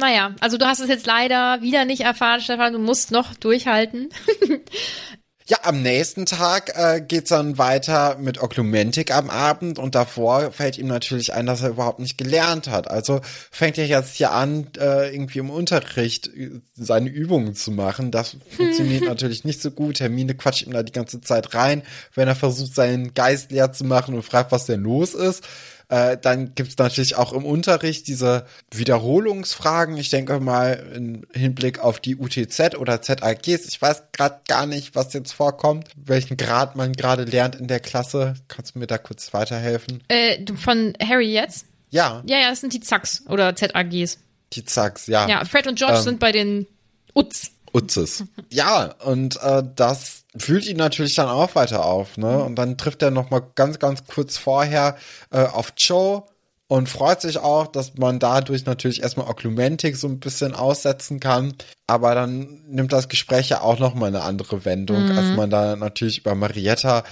[0.00, 2.72] Naja, also du hast es jetzt leider wieder nicht erfahren, Stefan.
[2.72, 4.10] Du musst noch durchhalten.
[5.50, 10.76] Ja, am nächsten Tag äh, geht's dann weiter mit Oklumentik am Abend und davor fällt
[10.76, 12.90] ihm natürlich ein, dass er überhaupt nicht gelernt hat.
[12.90, 18.10] Also fängt er jetzt hier an, äh, irgendwie im Unterricht äh, seine Übungen zu machen.
[18.10, 20.00] Das funktioniert natürlich nicht so gut.
[20.00, 21.80] Hermine quatscht ihm da die ganze Zeit rein,
[22.14, 25.44] wenn er versucht, seinen Geist leer zu machen und fragt, was denn los ist.
[25.88, 29.96] Äh, dann gibt es natürlich auch im Unterricht diese Wiederholungsfragen.
[29.96, 33.66] Ich denke mal im Hinblick auf die UTZ oder ZAGs.
[33.66, 37.80] Ich weiß gerade gar nicht, was jetzt vorkommt, welchen Grad man gerade lernt in der
[37.80, 38.34] Klasse.
[38.48, 40.02] Kannst du mir da kurz weiterhelfen?
[40.08, 41.66] Äh, von Harry jetzt?
[41.90, 42.22] Ja.
[42.26, 44.18] Ja, ja, das sind die ZAGs oder ZAGs.
[44.52, 45.26] Die ZAGs, ja.
[45.28, 46.66] Ja, Fred und George ähm, sind bei den
[47.14, 47.52] UTS.
[47.72, 48.24] Utzes.
[48.50, 52.42] Ja, und äh, das fühlt ihn natürlich dann auch weiter auf, ne?
[52.42, 54.96] Und dann trifft er noch mal ganz, ganz kurz vorher
[55.30, 56.24] äh, auf Joe
[56.70, 61.54] und freut sich auch, dass man dadurch natürlich erstmal Oklumentik so ein bisschen aussetzen kann.
[61.86, 65.16] Aber dann nimmt das Gespräch ja auch noch mal eine andere Wendung, mhm.
[65.16, 67.04] als man da natürlich über Marietta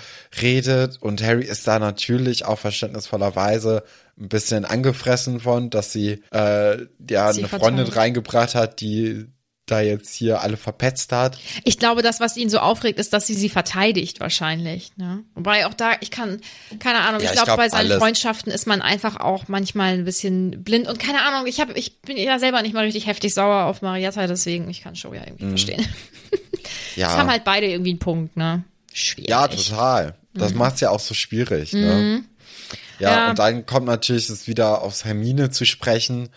[0.43, 1.01] redet.
[1.01, 3.83] Und Harry ist da natürlich auch verständnisvollerweise
[4.21, 6.77] ein bisschen angefressen von, dass sie äh,
[7.09, 9.27] ja sie eine Freundin reingebracht hat, die
[9.67, 11.39] da jetzt hier alle verpetzt hat.
[11.65, 14.93] Ich glaube, das, was ihn so aufregt, ist, dass sie sie verteidigt wahrscheinlich.
[14.97, 15.25] Ne?
[15.35, 16.41] Wobei auch da, ich kann,
[16.79, 17.99] keine Ahnung, Ja, ich glaube, glaub, bei seinen alles.
[17.99, 22.01] Freundschaften ist man einfach auch manchmal ein bisschen blind und keine Ahnung, ich habe, ich
[22.01, 25.23] bin ja selber nicht mal richtig heftig sauer auf Marietta, deswegen ich kann Show ja
[25.25, 25.81] irgendwie verstehen.
[25.81, 26.39] Mhm.
[26.97, 28.65] Ja, Das haben halt beide irgendwie einen Punkt, ne?
[28.93, 29.29] Schwierig.
[29.31, 30.15] ja total.
[30.33, 31.73] Das macht's ja auch so schwierig.
[31.75, 32.25] Ne?
[32.99, 33.31] Ja, Ja.
[33.31, 36.29] und dann kommt natürlich es wieder aufs Hermine zu sprechen.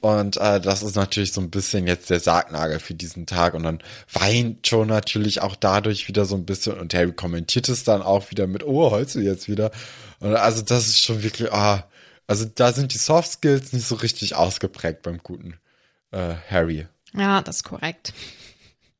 [0.00, 3.54] Und äh, das ist natürlich so ein bisschen jetzt der Sargnagel für diesen Tag.
[3.54, 6.78] Und dann weint Joe natürlich auch dadurch wieder so ein bisschen.
[6.78, 9.70] Und Harry kommentiert es dann auch wieder mit, oh, heulst du jetzt wieder?
[10.18, 11.88] Und also das ist schon wirklich, ah,
[12.26, 15.58] also da sind die Soft Skills nicht so richtig ausgeprägt beim guten
[16.10, 16.86] äh, Harry.
[17.14, 18.12] Ja, das ist korrekt.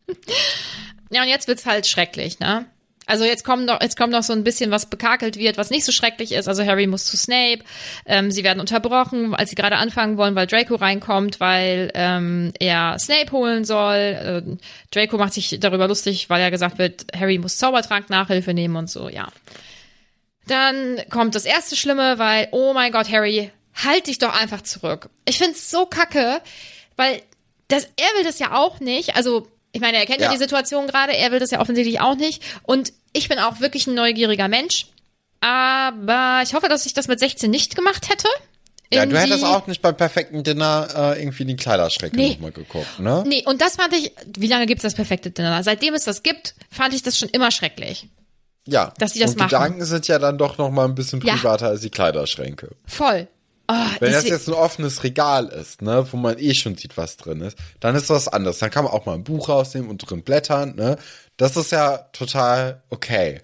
[1.10, 2.66] ja, und jetzt wird's halt schrecklich, ne?
[3.06, 5.84] Also jetzt kommt noch, jetzt kommt noch so ein bisschen, was bekakelt wird, was nicht
[5.84, 6.48] so schrecklich ist.
[6.48, 7.64] Also Harry muss zu Snape.
[8.06, 12.98] Ähm, sie werden unterbrochen, als sie gerade anfangen wollen, weil Draco reinkommt, weil ähm, er
[12.98, 13.96] Snape holen soll.
[14.46, 14.58] Ähm,
[14.92, 18.88] Draco macht sich darüber lustig, weil ja gesagt wird, Harry muss Zaubertrank Nachhilfe nehmen und
[18.88, 19.28] so, ja.
[20.46, 25.08] Dann kommt das erste Schlimme, weil, oh mein Gott, Harry, halt dich doch einfach zurück.
[25.24, 26.40] Ich find's so kacke,
[26.96, 27.22] weil
[27.68, 29.16] das, er will das ja auch nicht.
[29.16, 30.32] Also, ich meine, er kennt ja, Ja.
[30.32, 32.42] die Situation gerade, er will das ja offensichtlich auch nicht.
[32.62, 34.86] Und ich bin auch wirklich ein neugieriger Mensch.
[35.40, 38.28] Aber ich hoffe, dass ich das mit 16 nicht gemacht hätte.
[38.92, 42.32] Ja, du hättest auch nicht beim perfekten Dinner äh, irgendwie in die Kleiderschränke Nee.
[42.34, 43.24] nochmal geguckt, ne?
[43.26, 45.62] Nee, und das fand ich, wie lange gibt's das perfekte Dinner?
[45.62, 48.08] Seitdem es das gibt, fand ich das schon immer schrecklich.
[48.66, 48.92] Ja.
[48.98, 49.48] Dass sie das und machen.
[49.48, 51.34] Gedanken sind ja dann doch noch mal ein bisschen Ja.
[51.34, 52.76] privater als die Kleiderschränke.
[52.86, 53.26] Voll.
[53.74, 57.16] Oh, Wenn das jetzt ein offenes Regal ist, ne, wo man eh schon sieht, was
[57.16, 58.58] drin ist, dann ist was anderes.
[58.58, 60.96] Dann kann man auch mal ein Buch rausnehmen und drin blättern, ne?
[61.36, 63.40] Das ist ja total okay.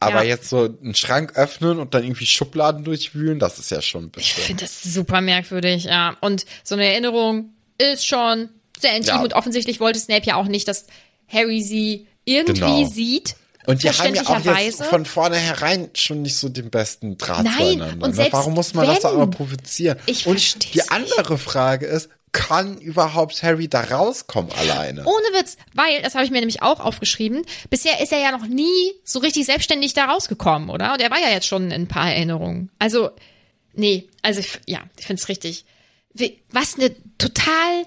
[0.00, 0.28] Aber Ja.
[0.30, 4.12] jetzt so einen Schrank öffnen und dann irgendwie Schubladen durchwühlen, das ist ja schon ein
[4.16, 4.44] Ich bisschen.
[4.44, 6.16] finde das super merkwürdig, ja.
[6.20, 9.22] Und so eine Erinnerung ist schon sehr intim Ja.
[9.22, 10.86] und offensichtlich wollte Snape ja auch nicht, dass
[11.28, 12.84] Harry sie irgendwie Genau.
[12.88, 13.36] sieht.
[13.66, 17.56] Und die haben ja auch jetzt von vornherein schon nicht so den besten Draht Nein,
[17.56, 18.04] zueinander.
[18.04, 18.14] und ne?
[18.16, 19.98] selbst Warum muss man das da wenn- auch noch provozieren?
[20.06, 20.92] Ich und die nicht.
[20.92, 25.04] andere Frage ist, kann überhaupt Harry da rauskommen alleine?
[25.06, 28.46] Ohne Witz, weil, das habe ich mir nämlich auch aufgeschrieben, bisher ist er ja noch
[28.46, 30.92] nie so richtig selbstständig da rausgekommen, oder?
[30.92, 32.70] Und er war ja jetzt schon in ein paar Erinnerungen.
[32.78, 33.10] Also,
[33.72, 35.64] nee, also ja, ich finde es richtig.
[36.50, 37.84] Was eine total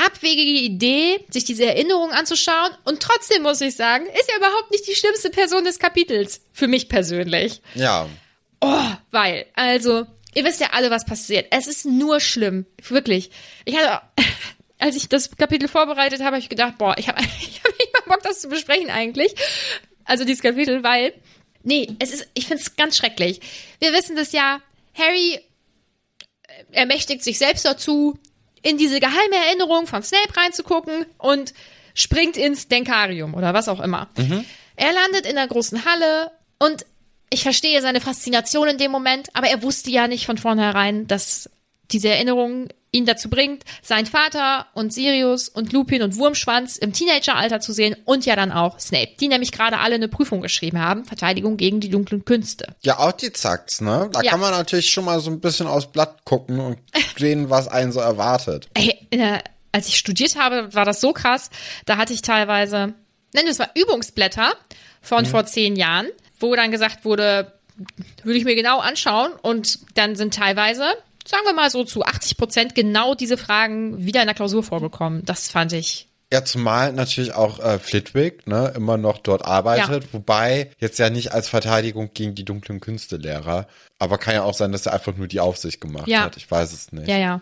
[0.00, 2.70] abwegige Idee, sich diese Erinnerung anzuschauen.
[2.84, 6.40] Und trotzdem muss ich sagen, ist er überhaupt nicht die schlimmste Person des Kapitels.
[6.52, 7.60] Für mich persönlich.
[7.74, 8.08] Ja.
[8.60, 11.46] Oh, weil, also, ihr wisst ja alle, was passiert.
[11.50, 12.66] Es ist nur schlimm.
[12.88, 13.30] Wirklich.
[13.64, 14.02] Ich hatte,
[14.78, 17.92] als ich das Kapitel vorbereitet habe, habe ich gedacht, boah, ich habe ich hab nicht
[17.92, 19.34] mal Bock, das zu besprechen eigentlich.
[20.04, 21.12] Also dieses Kapitel, weil,
[21.62, 23.40] nee, es ist, ich finde es ganz schrecklich.
[23.80, 24.60] Wir wissen das ja,
[24.94, 28.18] Harry äh, ermächtigt sich selbst dazu,
[28.62, 31.54] in diese geheime Erinnerung von Snape reinzugucken und
[31.94, 34.08] springt ins Denkarium oder was auch immer.
[34.76, 36.86] Er landet in der großen Halle und
[37.30, 41.48] ich verstehe seine Faszination in dem Moment, aber er wusste ja nicht von vornherein, dass
[41.90, 47.60] diese Erinnerung ihn dazu bringt, seinen Vater und Sirius und Lupin und Wurmschwanz im Teenageralter
[47.60, 51.04] zu sehen und ja dann auch Snape, die nämlich gerade alle eine Prüfung geschrieben haben,
[51.04, 52.74] Verteidigung gegen die dunklen Künste.
[52.82, 54.10] Ja, auch die Zacks, ne?
[54.12, 54.30] Da Ja.
[54.32, 56.78] kann man natürlich schon mal so ein bisschen aufs Blatt gucken und
[57.18, 58.68] sehen, was einen so erwartet.
[58.74, 61.50] Ey, der, als ich studiert habe, war das so krass.
[61.86, 62.94] Da hatte ich teilweise,
[63.34, 64.52] nein, das war Übungsblätter
[65.00, 66.08] von vor zehn Jahren,
[66.40, 67.52] wo dann gesagt wurde,
[68.24, 70.84] würde ich mir genau anschauen und dann sind teilweise,
[71.30, 75.24] sagen wir mal so zu 80 Prozent genau diese Fragen wieder in der Klausur vorgekommen.
[75.24, 76.06] Das fand ich.
[76.32, 81.32] Ja, zumal natürlich auch äh, Flitwick, ne, immer noch dort arbeitet, wobei jetzt ja nicht
[81.32, 83.66] als Verteidigung gegen die dunklen Künstelehrer,
[83.98, 86.20] aber kann ja auch sein, dass er einfach nur die Aufsicht gemacht Ja.
[86.22, 86.36] hat.
[86.36, 87.40] Ich weiß es nicht, Ja, ja.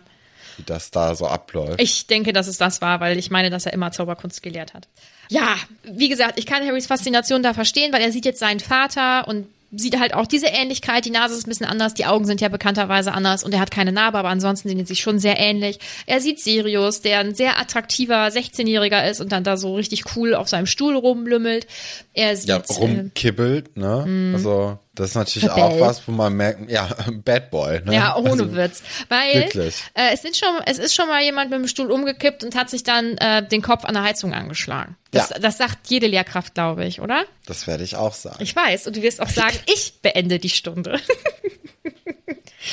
[0.57, 1.79] wie das da so abläuft.
[1.79, 4.87] Ich denke, dass es das war, weil ich meine, dass er immer Zauberkunst gelehrt hat.
[5.29, 9.27] Ja, wie gesagt, ich kann Harrys Faszination da verstehen, weil er sieht jetzt seinen Vater
[9.27, 11.05] und sieht halt auch diese Ähnlichkeit.
[11.05, 13.71] Die Nase ist ein bisschen anders, die Augen sind ja bekannterweise anders und er hat
[13.71, 15.79] keine Narbe, aber ansonsten sind sie sich schon sehr ähnlich.
[16.05, 20.35] Er sieht Sirius, der ein sehr attraktiver 16-Jähriger ist und dann da so richtig cool
[20.35, 21.67] auf seinem Stuhl rumlümmelt.
[22.13, 24.33] Er sieht, ja, rumkibbelt, ne?
[24.33, 25.63] Also, das ist natürlich Rebell.
[25.63, 26.89] auch was, wo man merkt, ja,
[27.23, 27.93] Bad Boy, ne?
[27.93, 28.83] Ja, ohne also, Witz.
[29.07, 29.83] Weil wirklich.
[29.93, 32.69] äh, es, sind schon, es ist schon mal jemand mit dem Stuhl umgekippt und hat
[32.69, 34.97] sich dann äh, den Kopf an der Heizung angeschlagen.
[35.11, 35.39] Das, Ja.
[35.39, 37.23] das sagt jede Lehrkraft, glaube ich, oder?
[37.45, 38.37] Das werde ich auch sagen.
[38.39, 38.87] Ich weiß.
[38.87, 40.99] Und du wirst auch sagen, ich beende die Stunde.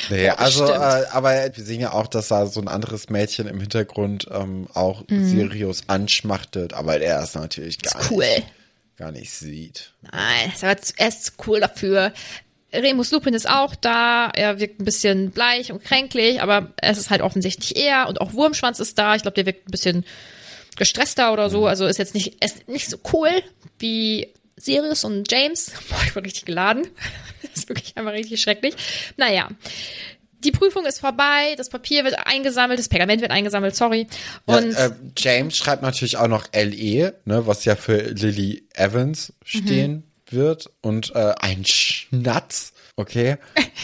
[0.09, 0.79] Nee, also, stimmt.
[0.81, 4.67] äh, aber wir sehen ja auch, dass da so ein anderes Mädchen im Hintergrund ähm,
[4.73, 8.25] auch Sirius anschmachtet, aber er ist natürlich gar cool.
[8.25, 8.45] nicht,
[8.97, 9.91] gar nicht sieht.
[10.11, 12.13] Nein, ist aber zu- er ist zu cool dafür.
[12.73, 14.29] Remus Lupin ist auch da.
[14.33, 18.09] Er wirkt ein bisschen bleich und kränklich, aber es ist halt offensichtlich er.
[18.09, 19.15] Und auch Wurmschwanz ist da.
[19.15, 20.05] Ich glaube, der wirkt ein bisschen
[20.75, 21.65] gestresster oder so.
[21.65, 23.29] Also ist jetzt nicht, ist nicht so cool
[23.79, 24.27] wie
[24.57, 25.71] Sirius und James.
[25.89, 26.87] Boah, ich bin richtig geladen.
[27.41, 28.75] Das ist wirklich einfach richtig schrecklich.
[29.15, 29.47] Naja.
[30.43, 34.07] Die Prüfung ist vorbei, das Papier wird eingesammelt, das Pergament wird eingesammelt, sorry.
[34.45, 39.33] Und ja, äh, James schreibt natürlich auch noch LE, ne, was ja für Lily Evans
[39.43, 40.69] stehen wird.
[40.81, 43.37] Und äh, ein Schnatz, okay.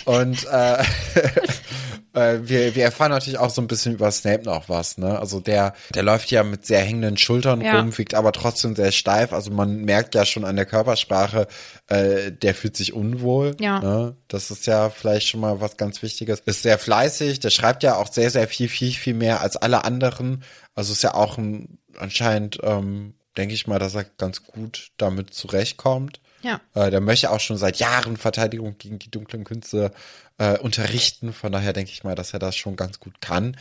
[0.05, 0.83] Und äh,
[2.13, 5.19] äh, wir, wir erfahren natürlich auch so ein bisschen über Snape noch was, ne?
[5.19, 7.79] Also der, der läuft ja mit sehr hängenden Schultern Ja.
[7.79, 9.33] rum, wiegt aber trotzdem sehr steif.
[9.33, 11.47] Also man merkt ja schon an der Körpersprache,
[11.87, 13.55] äh, der fühlt sich unwohl.
[13.59, 13.79] Ja.
[13.79, 14.15] Ne?
[14.27, 16.39] Das ist ja vielleicht schon mal was ganz Wichtiges.
[16.41, 19.83] Ist sehr fleißig, der schreibt ja auch sehr, sehr viel, viel, viel mehr als alle
[19.83, 20.43] anderen.
[20.75, 25.33] Also ist ja auch ein, anscheinend, ähm, denke ich mal, dass er ganz gut damit
[25.33, 26.19] zurechtkommt.
[26.43, 26.59] ja.
[26.75, 29.91] Äh, der möchte auch schon seit Jahren Verteidigung gegen die dunklen Künste
[30.37, 31.33] äh, unterrichten.
[31.33, 33.57] Von daher denke ich mal, dass er das schon ganz gut kann.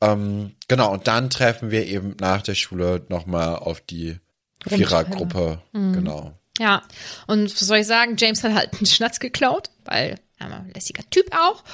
[0.00, 4.18] Ähm, genau, und dann treffen wir eben nach der Schule nochmal auf die
[4.66, 5.62] Vierergruppe.
[5.72, 6.32] Genau.
[6.58, 6.82] Ja,
[7.26, 11.02] und was soll ich sagen, James hat halt einen Schnatz geklaut, weil er ein lässiger
[11.10, 11.64] Typ auch.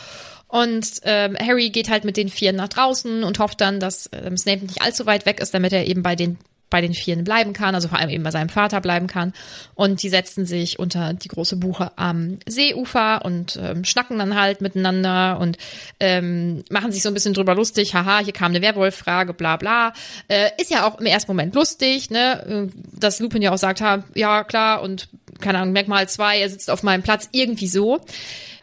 [0.49, 4.37] Und ähm, Harry geht halt mit den Vieren nach draußen und hofft dann, dass ähm,
[4.37, 6.39] Snape nicht allzu weit weg ist, damit er eben bei den
[6.73, 9.35] bei den Vieren bleiben kann, also vor allem eben bei seinem Vater bleiben kann.
[9.75, 14.63] Und die setzen sich unter die große Buche am Seeufer und ähm, schnacken dann halt
[14.63, 15.59] miteinander und
[16.01, 17.95] ähm, machen sich so ein bisschen drüber lustig.
[17.95, 19.93] Haha, hier kam eine Werwolf-Frage, bla bla.
[20.29, 22.71] Äh, ist ja auch im ersten Moment lustig, ne?
[22.73, 25.09] Äh, Dass Lupin ja auch sagt, ha, ja klar und
[25.41, 28.01] keine Ahnung, Merkmal zwei, er sitzt auf meinem Platz, irgendwie so.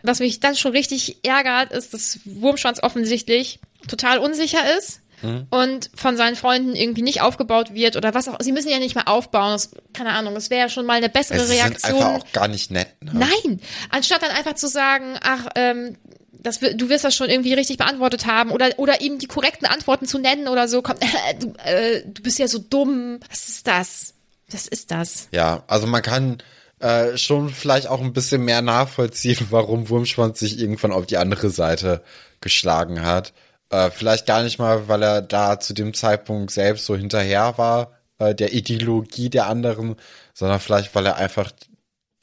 [0.01, 5.01] Was mich dann schon richtig ärgert, ist, dass Wurmschwanz offensichtlich total unsicher ist
[5.49, 8.37] und von seinen Freunden irgendwie nicht aufgebaut wird oder was auch.
[8.39, 9.53] Sie müssen ja nicht mal aufbauen.
[9.53, 11.95] Das, keine Ahnung, das wäre ja schon mal eine bessere Es sind Reaktion.
[12.01, 12.89] einfach auch gar nicht nett.
[13.01, 13.11] Ne?
[13.13, 15.97] Nein, anstatt dann einfach zu sagen, ach, ähm,
[16.31, 20.05] das, du wirst das schon irgendwie richtig beantwortet haben oder oder ihm die korrekten Antworten
[20.05, 20.81] zu nennen oder so.
[20.81, 20.95] Komm,
[21.39, 23.19] du, äh, du bist ja so dumm.
[23.29, 24.13] Was ist das?
[24.51, 25.27] Was ist das?
[25.31, 26.41] Ja, also man kann
[26.79, 31.49] äh, schon vielleicht auch ein bisschen mehr nachvollziehen, warum Wurmschwanz sich irgendwann auf die andere
[31.49, 32.01] Seite
[32.41, 33.33] geschlagen hat.
[33.69, 37.91] Äh, vielleicht gar nicht mal, weil er da zu dem Zeitpunkt selbst so hinterher war,
[38.17, 39.95] äh, der Ideologie der anderen,
[40.33, 41.51] sondern vielleicht, weil er einfach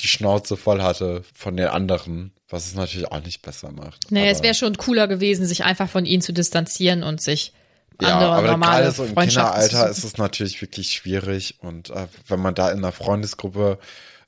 [0.00, 4.10] die Schnauze voll hatte von den anderen, was es natürlich auch nicht besser macht.
[4.10, 7.52] Nee, aber, es wäre schon cooler gewesen, sich einfach von ihnen zu distanzieren und sich
[8.00, 12.08] ja, andere aber normale gerade so im Kinderalter ist es natürlich wirklich schwierig und äh,
[12.26, 13.78] wenn man da in einer Freundesgruppe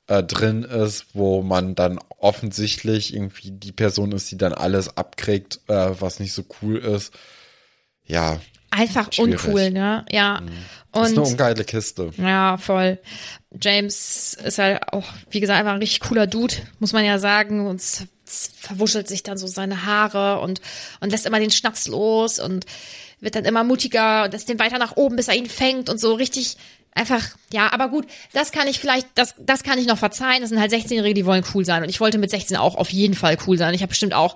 [0.09, 5.61] äh, drin ist, wo man dann offensichtlich irgendwie die Person ist, die dann alles abkriegt,
[5.67, 7.13] äh, was nicht so cool ist.
[8.05, 8.39] Ja,
[8.71, 9.45] einfach schwierig.
[9.45, 10.05] uncool, ne?
[10.11, 10.37] Ja.
[10.39, 12.11] ist eine Und ungeile Kiste.
[12.17, 12.99] ja, voll.
[13.61, 17.67] James ist halt auch, wie gesagt, einfach ein richtig cooler Dude, muss man ja sagen.
[17.67, 17.81] Und
[18.25, 20.61] verwuschelt sich dann so seine Haare und,
[20.99, 22.65] und lässt immer den Schnaps los und
[23.21, 25.99] wird dann immer mutiger und lässt den weiter nach oben, bis er ihn fängt und
[25.99, 26.57] so richtig
[26.93, 30.41] einfach, ja, aber gut, das kann ich vielleicht, das, das kann ich noch verzeihen.
[30.41, 31.83] Das sind halt 16-Jährige, die wollen cool sein.
[31.83, 33.73] Und ich wollte mit 16 auch auf jeden Fall cool sein.
[33.73, 34.35] Ich habe bestimmt auch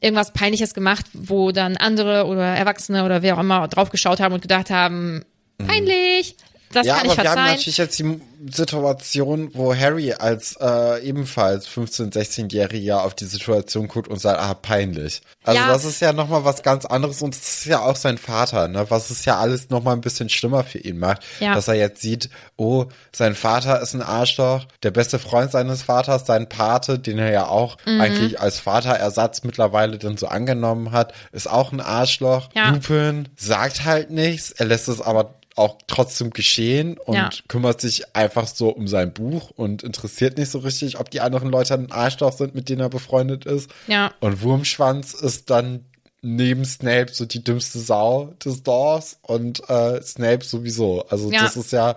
[0.00, 4.34] irgendwas Peinliches gemacht, wo dann andere oder Erwachsene oder wer auch immer drauf geschaut haben
[4.34, 5.24] und gedacht haben,
[5.58, 6.36] peinlich.
[6.72, 7.56] Das ja, kann ich aber wir haben verzeihen.
[7.56, 14.08] natürlich jetzt die Situation, wo Harry als äh, ebenfalls 15-, 16-Jähriger auf die Situation guckt
[14.08, 15.20] und sagt, ah, peinlich.
[15.44, 15.68] Also Ja.
[15.68, 18.86] das ist ja nochmal was ganz anderes und das ist ja auch sein Vater, ne?
[18.88, 21.22] Was es ja alles nochmal ein bisschen schlimmer für ihn macht.
[21.40, 21.54] Ja.
[21.54, 26.24] Dass er jetzt sieht, oh, sein Vater ist ein Arschloch, der beste Freund seines Vaters,
[26.26, 28.00] sein Pate, den er ja auch Mhm.
[28.00, 32.48] eigentlich als Vaterersatz mittlerweile dann so angenommen hat, ist auch ein Arschloch.
[32.54, 32.70] Ja.
[32.70, 37.30] Lupin sagt halt nichts, er lässt es aber auch trotzdem geschehen und Ja.
[37.48, 41.50] kümmert sich einfach so um sein Buch und interessiert nicht so richtig, ob die anderen
[41.50, 43.70] Leute ein Arschloch sind, mit denen er befreundet ist.
[43.88, 44.12] Ja.
[44.20, 45.84] Und Wurmschwanz ist dann
[46.22, 51.04] neben Snape so die dümmste Sau des Dorfs und äh, Snape sowieso.
[51.08, 51.42] Also Ja.
[51.42, 51.96] das ist ja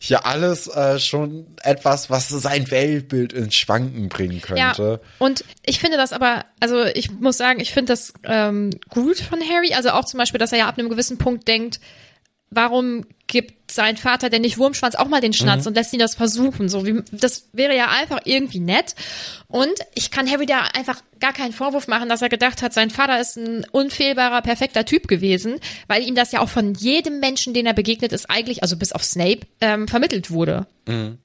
[0.00, 5.00] hier alles äh, schon etwas, was sein Weltbild ins Schwanken bringen Ja, könnte.
[5.18, 9.40] und ich finde das aber, also ich muss sagen, ich finde das ähm, gut von
[9.40, 9.74] Harry.
[9.74, 11.80] Also auch zum Beispiel, dass er ja ab einem gewissen Punkt denkt,
[12.50, 16.14] warum gibt sein Vater denn nicht Wurmschwanz auch mal den Schnatz und lässt ihn das
[16.14, 16.68] versuchen?
[16.70, 18.94] So wie das wäre ja einfach irgendwie nett.
[19.48, 22.90] Und ich kann Harry da einfach gar keinen Vorwurf machen, dass er gedacht hat, sein
[22.90, 27.52] Vater ist ein unfehlbarer, perfekter Typ gewesen, weil ihm das ja auch von jedem Menschen,
[27.52, 30.66] den er begegnet ist, eigentlich, also bis auf Snape, ähm, vermittelt wurde.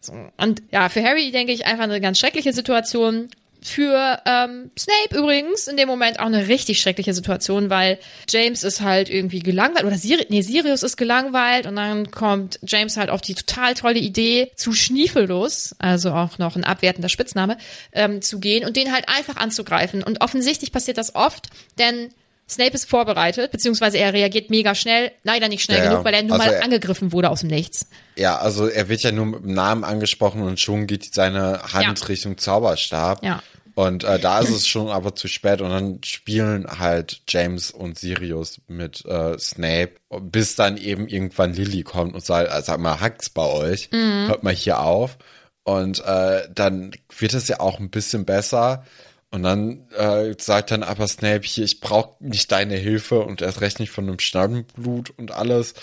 [0.02, 0.14] So.
[0.38, 3.30] Und ja, für Harry denke ich einfach eine ganz schreckliche Situation.
[3.66, 7.98] Für ähm, Snape übrigens in dem Moment auch eine richtig schreckliche Situation, weil
[8.30, 12.98] James ist halt irgendwie gelangweilt oder Siri nee, Sirius ist gelangweilt und dann kommt James
[12.98, 17.58] halt auf die total tolle Idee zu Schniefellos, also auch noch ein abwertender Spitzname,
[17.94, 20.04] ähm, zu gehen und den halt einfach anzugreifen.
[20.04, 21.48] Und offensichtlich passiert das oft,
[21.80, 22.10] denn
[22.50, 26.24] Snape ist vorbereitet, beziehungsweise er reagiert mega schnell, leider nicht schnell Ja, genug, weil er
[26.24, 27.88] nun also mal er- angegriffen wurde aus dem Nichts.
[28.18, 32.00] Ja, also er wird ja nur mit dem Namen angesprochen und schon geht seine Hand
[32.02, 32.06] Ja.
[32.08, 33.24] Richtung Zauberstab.
[33.24, 33.42] Ja.
[33.76, 37.98] Und äh, da ist es schon aber zu spät und dann spielen halt James und
[37.98, 43.00] Sirius mit äh, Snape, bis dann eben irgendwann Lily kommt und sagt, äh, sag mal,
[43.00, 43.90] hackt's bei euch,
[44.28, 45.18] hört mal hier auf.
[45.64, 48.86] Und äh, dann wird es ja auch ein bisschen besser.
[49.34, 53.62] Und dann äh, sagt dann aber Snape hier, ich brauche nicht deine Hilfe und erst
[53.62, 55.74] recht nicht von einem Schnabbenblut und alles.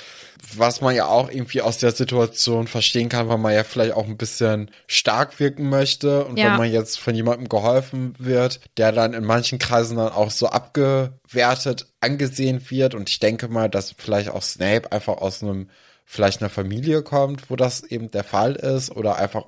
[0.56, 4.06] Was man ja auch irgendwie aus der Situation verstehen kann, weil man ja vielleicht auch
[4.06, 6.24] ein bisschen stark wirken möchte.
[6.26, 6.46] Und Ja.
[6.46, 10.46] wenn man jetzt von jemandem geholfen wird, der dann in manchen Kreisen dann auch so
[10.46, 12.94] abgewertet angesehen wird.
[12.94, 15.70] Und ich denke mal, dass vielleicht auch Snape einfach aus einem,
[16.04, 18.92] vielleicht einer Familie kommt, wo das eben der Fall ist.
[18.92, 19.44] Oder einfach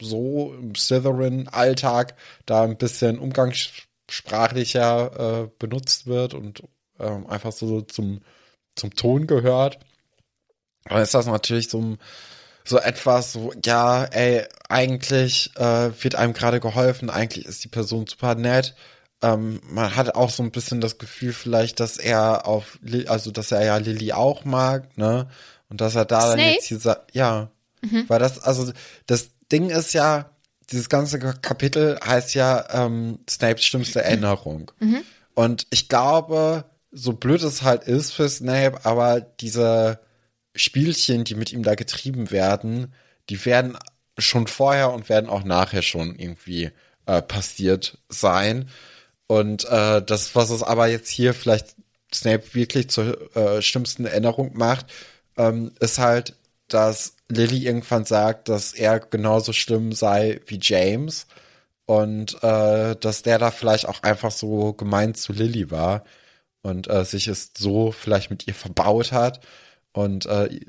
[0.00, 2.14] so im Slytherin-Alltag
[2.46, 6.62] da ein bisschen umgangssprachlicher äh, benutzt wird und
[6.98, 8.20] ähm, einfach so zum,
[8.76, 9.78] zum Ton gehört.
[10.86, 11.98] Aber ist das natürlich so, ein-
[12.64, 18.06] so etwas, so, ja, ey, eigentlich äh, wird einem gerade geholfen, eigentlich ist die Person
[18.06, 18.74] super nett.
[19.22, 23.52] Ähm, man hat auch so ein bisschen das Gefühl vielleicht, dass er auf, also dass
[23.52, 25.28] er ja Lilly auch mag, ne?
[25.70, 26.54] Und dass er da dann Snape?
[26.54, 27.50] jetzt hier sagt, ja,
[28.08, 28.72] weil das, also
[29.06, 30.30] das Ding ist ja,
[30.70, 34.70] dieses ganze Kapitel heißt ja ähm, Snapes schlimmste Erinnerung.
[35.34, 40.00] Und ich glaube, so blöd es halt ist für Snape, aber diese
[40.54, 42.94] Spielchen, die mit ihm da getrieben werden,
[43.28, 43.76] die werden
[44.16, 46.70] schon vorher und werden auch nachher schon irgendwie
[47.06, 48.68] äh, passiert sein.
[49.26, 51.74] Und äh, das, was es aber jetzt hier vielleicht
[52.12, 54.86] Snape wirklich zur äh, schlimmsten Erinnerung macht,
[55.36, 56.36] ähm, ist halt,
[56.68, 61.26] dass Lily irgendwann sagt, dass er genauso schlimm sei wie James
[61.86, 66.04] und äh, dass der da vielleicht auch einfach so gemein zu Lily war
[66.62, 69.40] und äh, sich es so vielleicht mit ihr verbaut hat
[69.92, 70.60] und äh,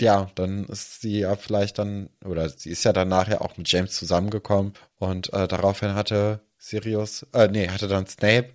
[0.00, 3.70] ja, dann ist sie ja vielleicht dann, oder sie ist ja dann nachher auch mit
[3.70, 8.50] James zusammengekommen und äh, daraufhin hatte Sirius, äh, nee, hatte dann Snape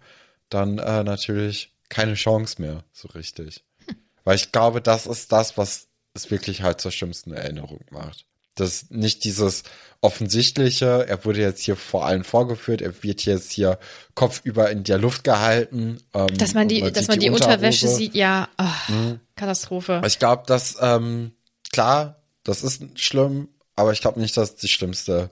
[0.50, 3.64] dann äh, natürlich keine Chance mehr, so richtig.
[4.24, 5.89] Weil ich glaube, das ist das, was
[6.20, 8.26] es wirklich halt zur schlimmsten Erinnerung macht.
[8.56, 9.64] Das nicht dieses
[10.02, 13.80] offensichtliche, er wurde jetzt hier vor allen vorgeführt, er wird jetzt hier
[14.16, 16.00] kopfüber in der Luft gehalten.
[16.14, 17.98] Ähm, Dass man die, und dass man die, Unterwäsche Unterhose.
[17.98, 20.02] sieht, ja, oh, Katastrophe.
[20.06, 21.32] Ich glaube, dass, ähm,
[21.72, 25.30] klar, das ist schlimm, aber ich glaube nicht, dass die schlimmste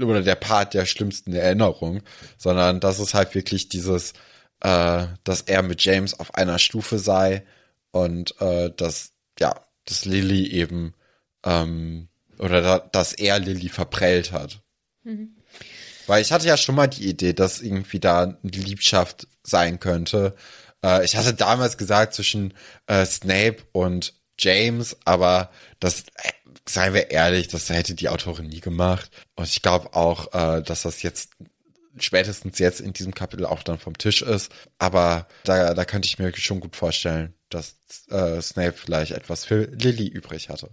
[0.00, 2.02] oder der Part der schlimmsten Erinnerung,
[2.38, 4.12] sondern dass es halt wirklich dieses,
[4.60, 7.44] äh, dass er mit James auf einer Stufe sei
[7.90, 9.54] und äh, dass, ja,
[9.84, 10.94] dass Lilly eben,
[11.44, 12.08] ähm,
[12.38, 14.62] oder da, dass er Lilly verprellt hat.
[16.06, 20.34] Weil ich hatte ja schon mal die Idee, dass irgendwie da eine Liebschaft sein könnte.
[20.84, 22.54] Äh, ich hatte damals gesagt zwischen
[22.86, 26.32] äh, Snape und James, aber das, äh,
[26.68, 29.10] seien wir ehrlich, das hätte die Autorin nie gemacht.
[29.36, 31.30] Und ich glaube auch, äh, dass das jetzt
[31.98, 34.50] spätestens jetzt in diesem Kapitel auch dann vom Tisch ist.
[34.78, 37.76] Aber da, da könnte ich mir schon gut vorstellen, dass
[38.10, 40.70] äh, Snape vielleicht etwas für Lily übrig hatte.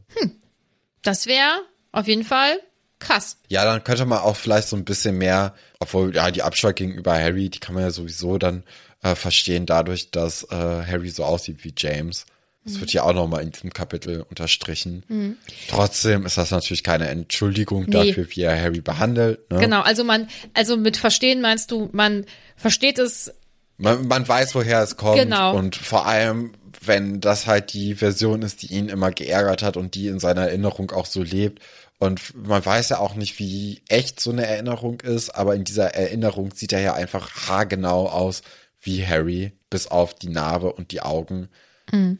[1.02, 1.62] Das wäre
[1.92, 2.60] auf jeden Fall
[3.00, 3.38] krass.
[3.48, 7.14] Ja, dann könnte man auch vielleicht so ein bisschen mehr, obwohl ja die Abscheu gegenüber
[7.14, 8.64] Harry, die kann man ja sowieso dann
[9.02, 12.26] äh, verstehen, dadurch, dass äh, Harry so aussieht wie James.
[12.66, 15.38] Das wird ja auch nochmal in diesem Kapitel unterstrichen.
[15.70, 17.92] Trotzdem ist das natürlich keine Entschuldigung Nee.
[18.10, 19.50] dafür, wie er Harry behandelt.
[19.50, 19.60] Ne?
[19.60, 22.26] Genau, also man, also mit verstehen meinst du, man
[22.58, 23.34] versteht es,
[23.78, 25.18] Man, man weiß, woher es kommt.
[25.18, 25.56] Genau.
[25.56, 29.96] Und vor allem, wenn das halt die Version ist, die ihn immer geärgert hat und
[29.96, 31.62] die in seiner Erinnerung auch so lebt.
[31.98, 35.94] Und man weiß ja auch nicht, wie echt so eine Erinnerung ist, aber in dieser
[35.96, 38.42] Erinnerung sieht er ja einfach haargenau aus
[38.82, 41.50] wie Harry, bis auf die Narbe und die Augen.
[41.92, 42.18] Ähm,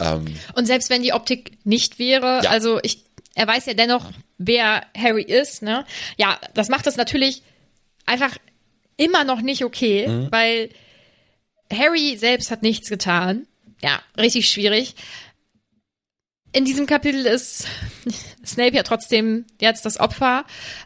[0.56, 2.50] und selbst wenn die Optik nicht wäre, Ja.
[2.50, 3.06] also ich,
[3.36, 5.86] er weiß ja dennoch, wer Harry ist, ne?
[6.18, 7.44] Ja, das macht das natürlich
[8.06, 8.36] einfach
[8.98, 10.28] immer noch nicht okay, Mhm.
[10.32, 10.70] weil
[11.72, 13.46] Harry selbst hat nichts getan.
[13.82, 14.96] Ja, richtig schwierig.
[16.52, 17.68] In diesem Kapitel ist
[18.46, 20.46] Snape ja trotzdem jetzt das Opfer.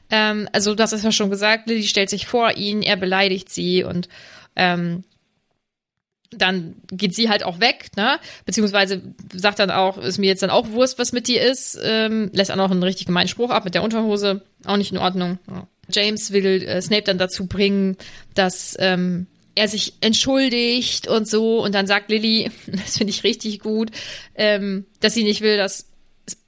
[0.09, 3.83] Ähm, also, das ist ja schon gesagt, Lily stellt sich vor ihn, er beleidigt sie
[3.83, 4.09] und
[4.55, 5.03] ähm,
[6.37, 8.19] dann geht sie halt auch weg, ne?
[8.45, 9.01] Beziehungsweise
[9.33, 12.51] sagt dann auch, ist mir jetzt dann auch Wurst, was mit dir ist, ähm, lässt
[12.51, 15.39] auch noch einen richtig gemeinen Spruch ab mit der Unterhose, auch nicht in Ordnung.
[15.47, 15.67] Ja.
[15.89, 17.97] James will äh, Snape dann dazu bringen,
[18.35, 23.60] dass ähm, er sich entschuldigt und so und dann sagt Lily, das finde ich richtig
[23.60, 23.91] gut,
[24.36, 25.89] ähm, dass sie nicht will, dass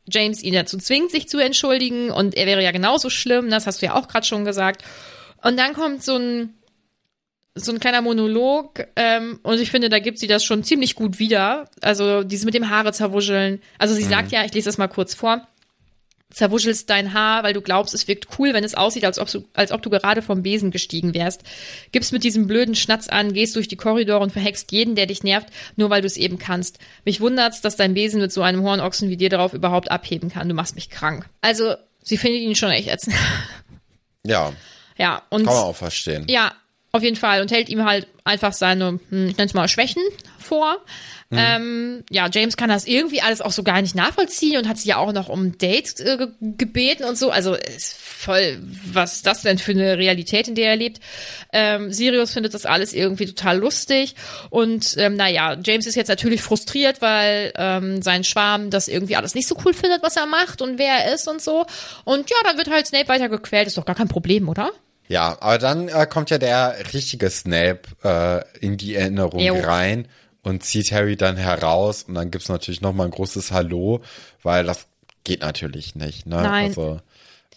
[0.07, 3.81] James ihn dazu zwingt, sich zu entschuldigen und er wäre ja genauso schlimm, das hast
[3.81, 4.83] du ja auch gerade schon gesagt.
[5.43, 6.53] Und dann kommt so ein
[7.57, 11.19] so ein kleiner Monolog ähm, und ich finde, da gibt sie das schon ziemlich gut
[11.19, 11.69] wieder.
[11.81, 13.61] Also dieses mit dem Haare zerwuscheln.
[13.79, 14.09] Also sie mhm.
[14.09, 15.47] sagt ja, ich lese das mal kurz vor
[16.35, 19.45] zerwuschelst dein Haar, weil du glaubst, es wirkt cool, wenn es aussieht, als ob, du,
[19.53, 21.43] als ob du gerade vom Besen gestiegen wärst.
[21.93, 25.23] Gibst mit diesem blöden Schnatz an, gehst durch die Korridore und verhext jeden, der dich
[25.23, 26.77] nervt, nur weil du es eben kannst.
[27.05, 30.49] Mich wundert's, dass dein Besen mit so einem Hornochsen wie dir darauf überhaupt abheben kann.
[30.49, 31.25] Du machst mich krank.
[31.39, 33.15] Also, sie findet ihn schon echt ätzend.
[34.25, 34.51] Ja.
[34.97, 35.45] Ja, und.
[35.45, 36.25] Kann man auch verstehen.
[36.27, 36.53] Ja,
[36.95, 37.41] auf jeden Fall.
[37.41, 40.01] Und hält ihm halt einfach seine, hm, ich nenne es mal Schwächen
[40.39, 40.77] vor.
[41.29, 41.37] Mhm.
[41.39, 44.89] Ähm, ja, James kann das irgendwie alles auch so gar nicht nachvollziehen und hat sie
[44.89, 47.31] ja auch noch um Dates äh, gebeten und so.
[47.31, 51.01] Also ist voll, was ist das denn für eine Realität, in der er lebt?
[51.51, 54.15] Ähm, Sirius findet das alles irgendwie total lustig
[54.51, 59.35] und ähm, naja, James ist jetzt natürlich frustriert, weil ähm, sein Schwarm das irgendwie alles
[59.35, 61.65] nicht so cool findet, was er macht und wer er ist und so.
[62.03, 64.71] Und ja, dann wird halt Snape weiter gequält, ist doch gar kein Problem, oder?
[65.07, 69.59] Ja, aber dann äh, kommt ja der richtige Snape äh, in die Erinnerung Ejo.
[69.59, 70.07] rein
[70.41, 74.01] und zieht Harry dann heraus und dann gibt's natürlich noch mal ein großes Hallo,
[74.41, 74.87] weil das
[75.23, 76.25] geht natürlich nicht.
[76.25, 76.41] Ne?
[76.41, 76.65] Nein.
[76.69, 77.01] Also,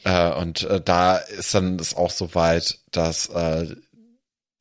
[0.04, 3.74] äh, und äh, da ist dann es auch so weit, dass äh,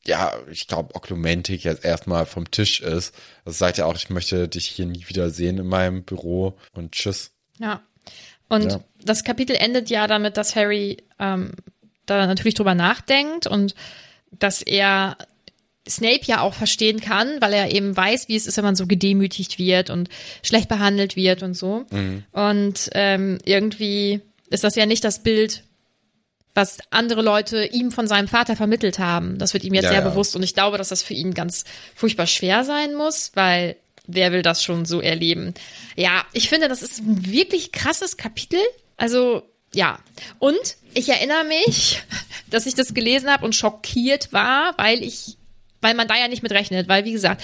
[0.08, 3.14] ja, ich glaube, Oklumentik jetzt erstmal vom Tisch ist.
[3.44, 6.94] Das sagt ja auch, ich möchte dich hier nie wieder sehen in meinem Büro und
[6.94, 7.32] tschüss.
[7.60, 7.82] Ja.
[8.48, 8.80] Und ja.
[9.04, 11.52] das Kapitel endet ja damit, dass Harry ähm,
[12.08, 13.76] da natürlich drüber nachdenkt und
[14.32, 15.18] dass er
[15.88, 18.88] Snape ja auch verstehen kann, weil er eben weiß, wie es ist, wenn man so
[18.88, 20.10] gedemütigt wird und
[20.43, 21.86] schlecht behandelt wird und so.
[21.91, 22.24] Mhm.
[22.32, 25.64] Und ähm, irgendwie ist das ja nicht das Bild,
[26.53, 29.38] was andere Leute ihm von seinem Vater vermittelt haben.
[29.38, 30.10] Das wird ihm jetzt ja, sehr ja.
[30.10, 33.76] bewusst und ich glaube, dass das für ihn ganz furchtbar schwer sein muss, weil
[34.08, 35.53] wer will das schon so erleben?
[35.95, 38.60] Ja, ich finde, das ist ein wirklich krasses Kapitel.
[38.95, 39.43] Also
[39.74, 39.99] ja,
[40.39, 42.01] und ich erinnere mich,
[42.49, 45.38] dass ich das gelesen habe und schockiert war, weil ich
[45.82, 47.43] weil man da ja nicht mit rechnet, weil wie gesagt,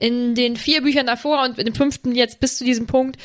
[0.00, 3.16] in den vier Büchern davor und in dem fünften jetzt bis zu diesem Punkt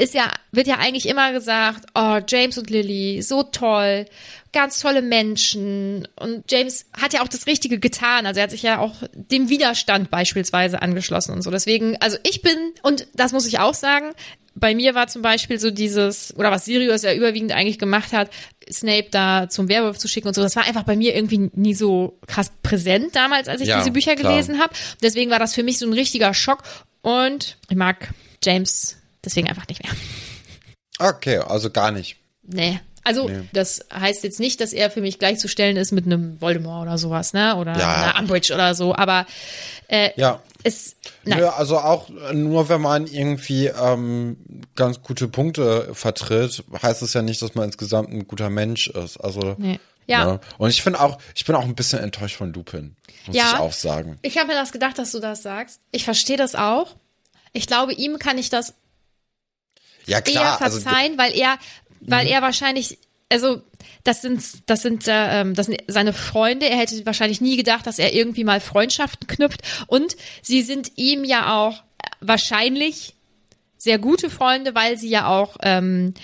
[0.00, 4.06] ist ja, wird ja eigentlich immer gesagt, oh, James und Lily, so toll,
[4.52, 6.08] ganz tolle Menschen.
[6.16, 8.24] Und James hat ja auch das Richtige getan.
[8.24, 11.50] Also er hat sich ja auch dem Widerstand beispielsweise angeschlossen und so.
[11.50, 14.12] Deswegen, also ich bin, und das muss ich auch sagen,
[14.54, 18.30] bei mir war zum Beispiel so dieses, oder was Sirius ja überwiegend eigentlich gemacht hat,
[18.72, 21.74] Snape da zum Werwolf zu schicken und so, das war einfach bei mir irgendwie nie
[21.74, 24.32] so krass präsent damals, als ich ja, diese Bücher klar.
[24.32, 24.72] gelesen habe.
[25.02, 26.62] Deswegen war das für mich so ein richtiger Schock
[27.02, 28.08] und ich mag
[28.42, 29.92] James deswegen einfach nicht mehr.
[30.98, 32.16] Okay, also gar nicht.
[32.42, 32.80] Nee.
[33.02, 33.48] Also, nee.
[33.52, 37.32] das heißt jetzt nicht, dass er für mich gleichzustellen ist mit einem Voldemort oder sowas,
[37.32, 37.56] ne?
[37.56, 37.94] Oder ja.
[37.94, 39.26] einer Umbridge oder so, aber
[39.88, 40.42] äh, ja.
[40.64, 40.96] es.
[41.24, 41.38] Nein.
[41.38, 44.36] Nö, also auch nur wenn man irgendwie ähm,
[44.76, 49.16] ganz gute Punkte vertritt, heißt es ja nicht, dass man insgesamt ein guter Mensch ist.
[49.16, 49.56] Also.
[49.58, 49.80] Nee.
[50.06, 50.24] Ja.
[50.24, 50.40] Ne?
[50.58, 52.96] Und ich finde auch, ich bin auch ein bisschen enttäuscht von Lupin,
[53.26, 54.18] muss ja, ich auch sagen.
[54.22, 55.80] Ich habe mir das gedacht, dass du das sagst.
[55.92, 56.96] Ich verstehe das auch.
[57.52, 58.74] Ich glaube, ihm kann ich das
[60.10, 61.58] ja, klar, eher also verzeihen, also, weil er
[62.00, 62.32] weil mhm.
[62.32, 62.98] er wahrscheinlich,
[63.28, 63.62] also
[64.04, 66.68] das sind, das sind, äh, das sind seine Freunde.
[66.68, 69.60] Er hätte wahrscheinlich nie gedacht, dass er irgendwie mal Freundschaften knüpft.
[69.86, 71.82] Und sie sind ihm ja auch
[72.20, 73.14] wahrscheinlich
[73.76, 76.14] sehr gute Freunde, weil sie ja auch ähm,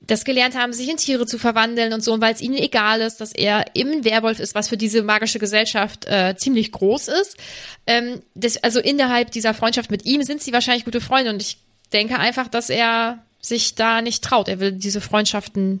[0.00, 3.00] das gelernt haben, sich in Tiere zu verwandeln und so, und weil es ihnen egal
[3.00, 7.38] ist, dass er im Werwolf ist, was für diese magische Gesellschaft äh, ziemlich groß ist.
[7.86, 11.58] Ähm, das, also innerhalb dieser Freundschaft mit ihm sind sie wahrscheinlich gute Freunde und ich
[11.94, 14.48] denke einfach, dass er sich da nicht traut.
[14.48, 15.80] Er will diese Freundschaften.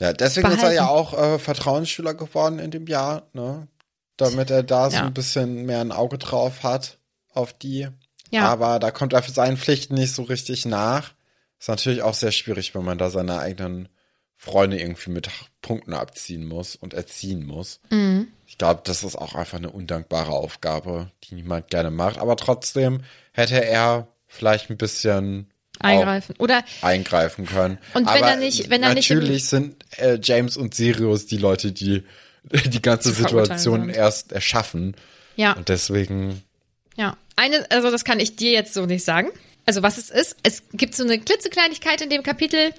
[0.00, 0.62] Ja, deswegen behalten.
[0.62, 3.68] ist er ja auch äh, Vertrauensschüler geworden in dem Jahr, ne?
[4.16, 6.98] Damit er da so ein bisschen mehr ein Auge drauf hat
[7.32, 7.88] auf die.
[8.30, 8.48] Ja.
[8.48, 11.12] Aber da kommt er für seinen Pflichten nicht so richtig nach.
[11.58, 13.88] Ist natürlich auch sehr schwierig, wenn man da seine eigenen
[14.36, 17.80] Freunde irgendwie mit Punkten abziehen muss und erziehen muss.
[17.90, 18.28] Mhm.
[18.46, 22.18] Ich glaube, das ist auch einfach eine undankbare Aufgabe, die niemand gerne macht.
[22.18, 23.02] Aber trotzdem
[23.32, 25.46] hätte er vielleicht ein bisschen
[25.78, 27.78] eingreifen oder eingreifen können.
[27.94, 31.36] Und wenn Aber er nicht, wenn er natürlich nicht sind äh, James und Sirius die
[31.36, 32.02] Leute, die
[32.66, 34.96] die ganze Situation erst erschaffen.
[35.36, 35.52] Ja.
[35.52, 36.42] Und deswegen.
[36.96, 37.16] Ja.
[37.36, 39.28] Eine, also das kann ich dir jetzt so nicht sagen.
[39.64, 42.72] Also was es ist, es gibt so eine klitzekleinigkeit in dem Kapitel,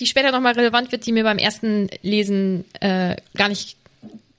[0.00, 3.76] die später nochmal relevant wird, die mir beim ersten Lesen äh, gar nicht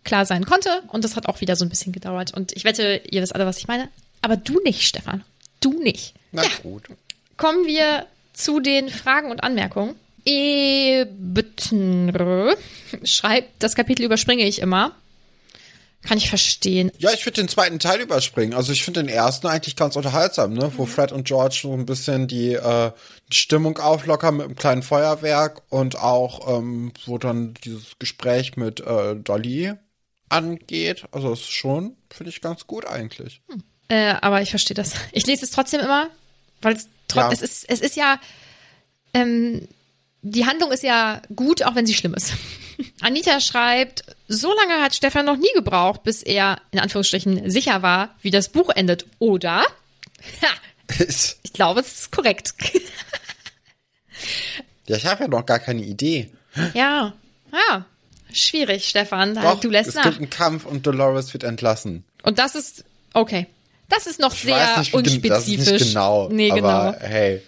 [0.03, 0.83] klar sein konnte.
[0.89, 2.33] Und das hat auch wieder so ein bisschen gedauert.
[2.33, 3.89] Und ich wette, ihr wisst alle, was ich meine.
[4.21, 5.23] Aber du nicht, Stefan.
[5.61, 6.13] Du nicht.
[6.33, 6.49] Na ja.
[6.61, 6.83] gut
[7.37, 9.95] kommen wir zu den Fragen und Anmerkungen.
[10.25, 11.35] Ebtnr
[13.03, 14.93] schreibt, das Kapitel überspringe ich immer.
[16.03, 16.89] Kann ich verstehen.
[16.97, 18.53] Ja, ich würde den zweiten Teil überspringen.
[18.53, 20.71] Also ich finde den ersten eigentlich ganz unterhaltsam, ne?
[20.75, 20.87] Wo mhm.
[20.87, 22.91] Fred und George so ein bisschen die, äh,
[23.31, 28.81] die Stimmung auflockern mit einem kleinen Feuerwerk und auch, ähm, wo dann dieses Gespräch mit
[28.81, 29.73] äh, Dolly
[30.27, 31.05] angeht.
[31.11, 33.41] Also es ist schon, finde ich, ganz gut eigentlich.
[33.87, 34.93] Äh, aber ich verstehe das.
[35.13, 36.09] Ich lese es trotzdem immer,
[36.63, 36.77] weil
[37.13, 37.31] Ja.
[37.31, 38.19] es ist, es ist ja,
[39.13, 39.67] ähm,
[40.21, 42.33] die Handlung ist ja gut, auch wenn sie schlimm ist.
[43.01, 48.15] Anita schreibt, so lange hat Stefan noch nie gebraucht, bis er in Anführungsstrichen sicher war,
[48.21, 49.05] wie das Buch endet.
[49.19, 49.59] Oder?
[50.41, 50.47] Ha,
[51.43, 52.53] ich glaube, es ist korrekt.
[54.87, 56.31] ja, ich habe ja noch gar keine Idee.
[56.73, 57.13] ja,
[57.51, 57.85] ja.
[58.31, 59.35] Schwierig, Stefan.
[59.35, 60.05] Doch, du lässt es nach.
[60.05, 62.03] gibt einen Kampf und Dolores wird entlassen.
[62.23, 62.83] Und das ist,
[63.13, 63.45] okay.
[63.93, 65.79] Das ist noch Ich sehr nicht, wie gen- das ist unspezifisch.
[65.81, 66.29] nicht genau.
[66.29, 67.05] Nee, aber genau.
[67.09, 67.41] hey.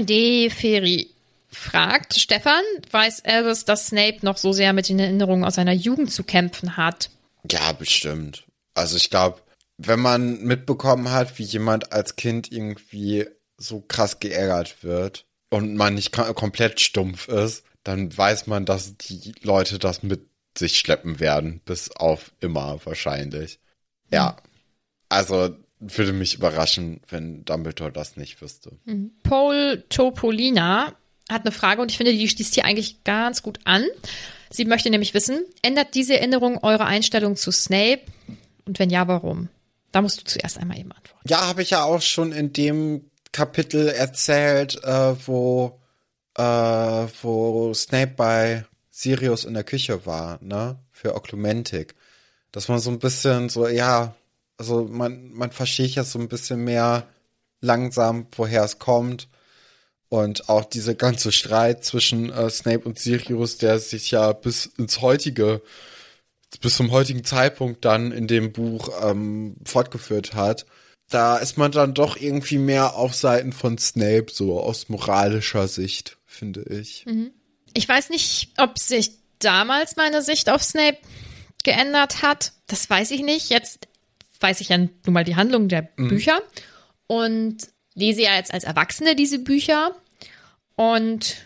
[0.00, 1.10] Die Feri
[1.50, 6.12] fragt, Stefan, weiß Albus, dass Snape noch so sehr mit den Erinnerungen aus seiner Jugend
[6.12, 7.10] zu kämpfen hat?
[7.50, 8.44] Ja, bestimmt.
[8.74, 9.40] Also ich glaube,
[9.78, 13.26] wenn man mitbekommen hat, wie jemand als Kind irgendwie
[13.56, 19.32] so krass geärgert wird und man nicht komplett stumpf ist, dann weiß man, dass die
[19.42, 20.20] Leute das mit
[20.56, 23.58] sich schleppen werden, bis auf immer wahrscheinlich.
[24.10, 24.36] Ja.
[25.08, 28.72] Also würde mich überraschen, wenn Dumbledore das nicht wüsste.
[29.22, 30.94] Paul Topolina
[31.30, 33.84] hat eine Frage und ich finde, die schließt hier eigentlich ganz gut an.
[34.50, 38.02] Sie möchte nämlich wissen, ändert diese Erinnerung eure Einstellung zu Snape?
[38.66, 39.48] Und wenn ja, warum?
[39.92, 41.28] Da musst du zuerst einmal eben antworten.
[41.28, 45.80] Ja, habe ich ja auch schon in dem Kapitel erzählt, äh, wo,
[46.36, 50.78] äh, wo Snape bei Sirius in der Küche war, ne?
[50.90, 51.94] Für Oklumentik.
[52.52, 54.14] Dass man so ein bisschen so, ja,
[54.60, 57.08] also man, man versteht ja so ein bisschen mehr
[57.62, 59.26] langsam, woher es kommt.
[60.10, 65.00] Und auch diese ganze Streit zwischen äh, Snape und Sirius, der sich ja bis ins
[65.00, 65.62] heutige
[66.60, 70.66] bis zum heutigen Zeitpunkt dann in dem Buch ähm, fortgeführt hat,
[71.08, 76.18] da ist man dann doch irgendwie mehr auf Seiten von Snape, so aus moralischer Sicht,
[76.26, 77.06] finde ich.
[77.72, 80.98] Ich weiß nicht, ob sich damals meine Sicht auf Snape
[81.62, 82.52] geändert hat.
[82.66, 83.48] Das weiß ich nicht.
[83.48, 83.86] Jetzt
[84.40, 86.40] weiß ich ja nun mal die Handlung der Bücher
[87.06, 87.58] und
[87.94, 89.94] lese ja jetzt als Erwachsene diese Bücher
[90.76, 91.36] und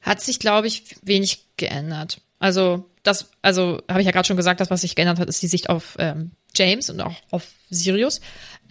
[0.00, 2.20] hat sich, glaube ich, wenig geändert.
[2.38, 5.42] Also das, also habe ich ja gerade schon gesagt, das, was sich geändert hat, ist
[5.42, 8.20] die Sicht auf ähm, James und auch auf Sirius.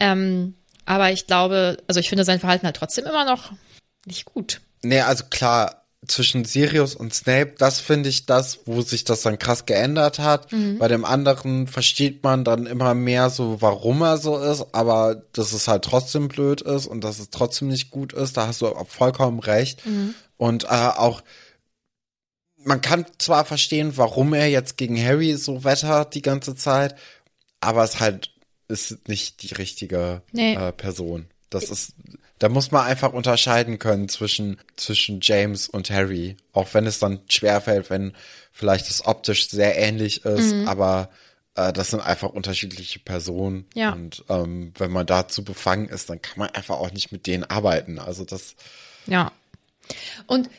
[0.00, 0.54] Ähm,
[0.86, 3.52] aber ich glaube, also ich finde sein Verhalten halt trotzdem immer noch
[4.06, 4.60] nicht gut.
[4.82, 9.38] Nee, also klar, zwischen Sirius und Snape, das finde ich das, wo sich das dann
[9.38, 10.48] krass geändert hat.
[10.78, 15.52] Bei dem anderen versteht man dann immer mehr so, warum er so ist, aber dass
[15.52, 18.72] es halt trotzdem blöd ist und dass es trotzdem nicht gut ist, da hast du
[18.86, 19.82] vollkommen recht.
[20.36, 21.22] Und äh, auch,
[22.56, 26.94] man kann zwar verstehen, warum er jetzt gegen Harry so wettert die ganze Zeit,
[27.60, 28.30] aber es halt
[28.68, 30.54] ist nicht die richtige Nee.
[30.54, 31.26] äh, Person.
[31.50, 31.92] Das ist,
[32.38, 36.36] da muss man einfach unterscheiden können zwischen, zwischen James und Harry.
[36.52, 38.12] Auch wenn es dann schwerfällt, wenn
[38.52, 40.68] vielleicht es optisch sehr ähnlich ist, Mhm.
[40.68, 41.10] aber
[41.54, 43.66] äh, das sind einfach unterschiedliche Personen.
[43.74, 43.92] Ja.
[43.92, 47.44] Und ähm, wenn man dazu befangen ist, dann kann man einfach auch nicht mit denen
[47.44, 47.98] arbeiten.
[47.98, 48.56] Also das,
[49.06, 49.32] Ja.
[50.26, 50.50] Und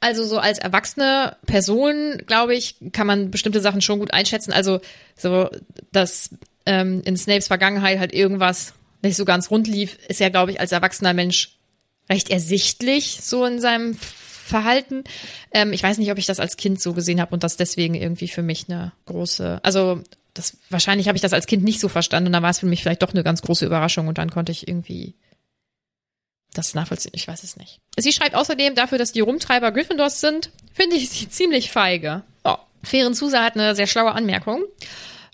[0.00, 4.52] also so als erwachsene Person, glaube ich, kann man bestimmte Sachen schon gut einschätzen.
[4.52, 4.80] Also
[5.16, 5.48] so,
[5.92, 6.30] dass
[6.66, 10.60] ähm, in Snapes Vergangenheit halt irgendwas nicht so ganz rund lief, ist ja, glaube ich,
[10.60, 11.58] als erwachsener Mensch
[12.08, 15.04] recht ersichtlich so in seinem Verhalten.
[15.52, 17.94] Ähm, ich weiß nicht, ob ich das als Kind so gesehen habe und das deswegen
[17.94, 20.02] irgendwie für mich eine große, also
[20.34, 22.66] das wahrscheinlich habe ich das als Kind nicht so verstanden und dann war es für
[22.66, 25.14] mich vielleicht doch eine ganz große Überraschung und dann konnte ich irgendwie
[26.52, 27.12] das nachvollziehen.
[27.14, 27.80] Ich weiß es nicht.
[27.98, 32.22] Sie schreibt außerdem dafür, dass die Rumtreiber Gryffindors sind, finde ich sie ziemlich feige.
[32.44, 34.64] Oh, Fairen Susa hat eine sehr schlaue Anmerkung.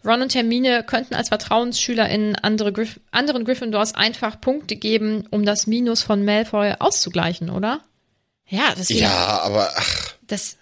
[0.05, 5.67] Ron und Hermine könnten als VertrauensschülerInnen andere Gryff anderen Gryffindors einfach Punkte geben, um das
[5.67, 7.81] Minus von Malfoy auszugleichen, oder?
[8.47, 10.57] Ja, deswegen, ja, aber ach, das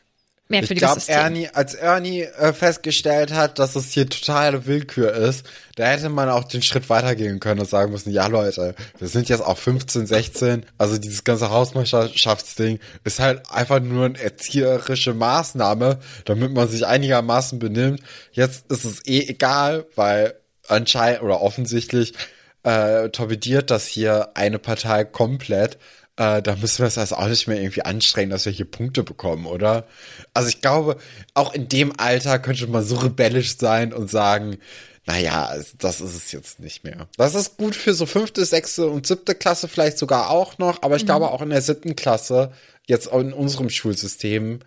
[0.49, 1.16] merkwürdiges glaube, System.
[1.16, 5.46] Ernie, als Ernie äh, festgestellt hat, dass es hier totale Willkür ist,
[5.76, 9.28] da hätte man auch den Schritt weitergehen können und sagen müssen, ja Leute, wir sind
[9.28, 15.99] jetzt auch 15, 16, also dieses ganze Hausmeisterschaftsding ist halt einfach nur eine erzieherische Maßnahme,
[16.24, 18.01] damit man sich einigermaßen benimmt.
[18.32, 20.34] Jetzt ist es eh egal, weil
[20.66, 22.14] anscheinend oder offensichtlich
[22.62, 25.78] äh, torpediert das hier eine Partei komplett.
[26.19, 29.05] Äh, da müssen wir es also auch nicht mehr irgendwie anstrengen, dass wir hier Punkte
[29.05, 29.87] bekommen, oder?
[30.35, 30.97] Also ich glaube,
[31.35, 34.59] auch in dem Alter könnte man so rebellisch sein und sagen,
[35.07, 37.09] naja, also das ist es jetzt nicht mehr.
[37.16, 40.97] Das ist gut für so fünfte, sechste und siebte Klasse vielleicht sogar auch noch, aber
[40.97, 42.53] ich glaube auch in der siebten Klasse,
[42.87, 44.59] jetzt auch in unserem Schulsystem,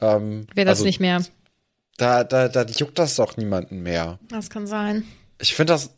[0.00, 1.22] ähm, Wäre das also nicht mehr.
[1.98, 4.20] Da, da, da juckt das doch niemanden mehr.
[4.28, 5.04] Das kann sein.
[5.40, 5.90] Ich finde, das,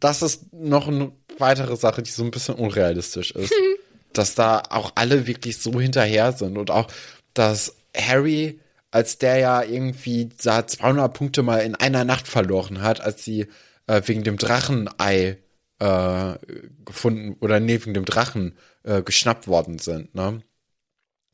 [0.00, 3.54] das ist noch eine weitere Sache, die so ein bisschen unrealistisch ist.
[4.12, 6.88] dass da auch alle wirklich so hinterher sind und auch,
[7.34, 13.00] dass Harry als der ja irgendwie da 200 Punkte mal in einer Nacht verloren hat,
[13.00, 13.46] als sie
[13.86, 15.38] äh, wegen dem Drachenei
[15.78, 16.34] äh,
[16.84, 20.42] gefunden oder nee, wegen dem Drachen äh, geschnappt worden sind, ne?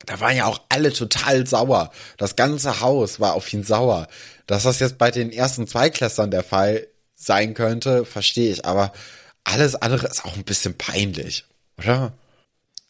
[0.04, 1.90] Da waren ja auch alle total sauer.
[2.18, 4.08] Das ganze Haus war auf ihn sauer.
[4.46, 8.66] Dass das jetzt bei den ersten Zweiklässern der Fall sein könnte, verstehe ich.
[8.66, 8.92] Aber
[9.42, 11.46] alles andere ist auch ein bisschen peinlich,
[11.78, 12.12] oder?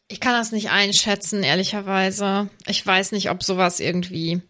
[0.09, 2.49] Ich kann das nicht einschätzen, ehrlicherweise.
[2.67, 4.41] Ich weiß nicht, ob sowas irgendwie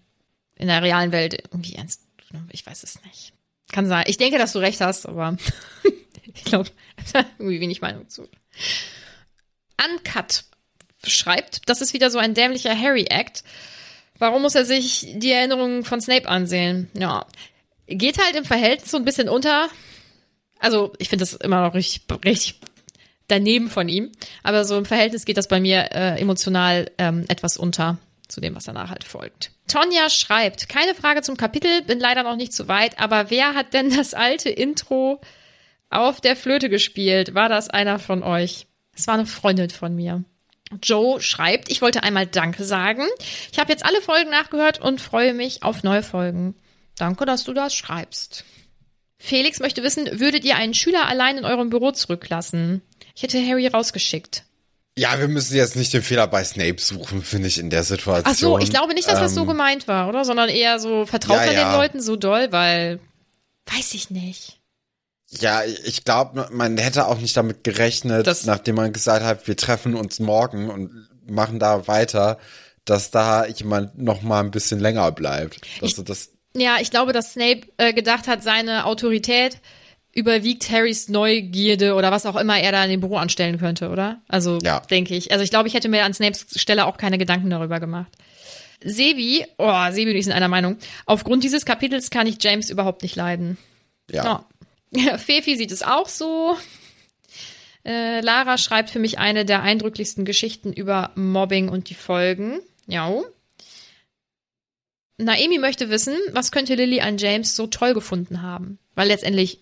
[0.56, 2.02] in der realen Welt irgendwie ernst.
[2.50, 3.32] Ich weiß es nicht.
[3.72, 4.04] Kann sein.
[4.06, 5.36] Ich denke, dass du recht hast, aber
[6.34, 6.70] ich glaube,
[7.38, 8.28] irgendwie wenig Meinung zu.
[9.82, 10.44] Uncut
[11.04, 13.44] schreibt, das ist wieder so ein dämlicher Harry-Act.
[14.18, 16.90] Warum muss er sich die Erinnerungen von Snape ansehen?
[16.94, 17.26] Ja,
[17.86, 19.68] geht halt im Verhältnis so ein bisschen unter.
[20.58, 22.60] Also, ich finde das immer noch richtig, richtig
[23.28, 24.12] daneben von ihm.
[24.42, 27.98] Aber so im Verhältnis geht das bei mir äh, emotional ähm, etwas unter
[28.28, 29.52] zu dem, was danach halt folgt.
[29.68, 33.72] Tonja schreibt, keine Frage zum Kapitel, bin leider noch nicht zu weit, aber wer hat
[33.72, 35.20] denn das alte Intro
[35.90, 37.34] auf der Flöte gespielt?
[37.34, 38.66] War das einer von euch?
[38.92, 40.24] Es war eine Freundin von mir.
[40.82, 43.04] Joe schreibt, ich wollte einmal Danke sagen.
[43.52, 46.56] Ich habe jetzt alle Folgen nachgehört und freue mich auf neue Folgen.
[46.98, 48.44] Danke, dass du das schreibst.
[49.18, 52.82] Felix möchte wissen, würdet ihr einen Schüler allein in eurem Büro zurücklassen?
[53.16, 54.44] Ich hätte Harry rausgeschickt.
[54.98, 58.24] Ja, wir müssen jetzt nicht den Fehler bei Snape suchen, finde ich, in der Situation.
[58.24, 60.24] Ach so, ich glaube nicht, dass das so Ähm, gemeint war, oder?
[60.24, 61.70] Sondern eher so, vertraut Ja, man ja.
[61.72, 63.00] den Leuten so doll, weil,
[63.66, 64.60] weiß ich nicht.
[65.30, 69.56] Ja, ich glaube, man hätte auch nicht damit gerechnet, Das- nachdem man gesagt hat, wir
[69.56, 72.38] treffen uns morgen und machen da weiter,
[72.84, 75.60] dass da jemand noch mal ein bisschen länger bleibt.
[75.82, 79.58] Also das, Ja, ich glaube, dass Snape äh, gedacht hat, seine Autorität
[80.16, 84.20] überwiegt Harrys Neugierde oder was auch immer er da in dem Büro anstellen könnte, oder?
[84.28, 84.80] Also, Ja.
[84.80, 85.30] denke ich.
[85.30, 88.10] Also, ich glaube, ich hätte mir an Snapes Stelle auch keine Gedanken darüber gemacht.
[88.82, 90.76] Sebi, oh, Sebi und ich sind einer Meinung.
[91.06, 93.56] Aufgrund dieses Kapitels kann ich James überhaupt nicht leiden.
[94.10, 94.44] ja.
[94.92, 95.18] Ja.
[95.18, 96.56] Fefi sieht es auch so.
[97.84, 102.60] Äh, Lara schreibt für mich eine der eindrücklichsten Geschichten über Mobbing und die Folgen.
[102.86, 103.12] Ja.
[105.18, 108.78] Naemi möchte wissen, was könnte Lily an James so toll gefunden haben?
[108.94, 109.60] Weil letztendlich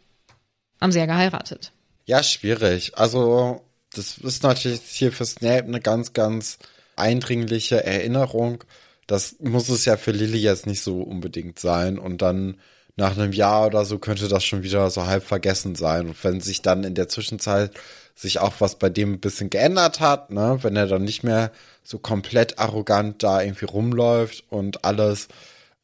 [0.84, 1.72] haben sie ja geheiratet.
[2.04, 2.98] Ja, schwierig.
[2.98, 3.62] Also,
[3.94, 6.58] das ist natürlich hier für Snape eine ganz, ganz
[6.94, 8.62] eindringliche Erinnerung.
[9.06, 11.98] Das muss es ja für Lily jetzt nicht so unbedingt sein.
[11.98, 12.60] Und dann
[12.96, 16.08] nach einem Jahr oder so könnte das schon wieder so halb vergessen sein.
[16.08, 17.72] Und wenn sich dann in der Zwischenzeit
[18.14, 21.50] sich auch was bei dem ein bisschen geändert hat, ne, wenn er dann nicht mehr
[21.82, 25.28] so komplett arrogant da irgendwie rumläuft und alles,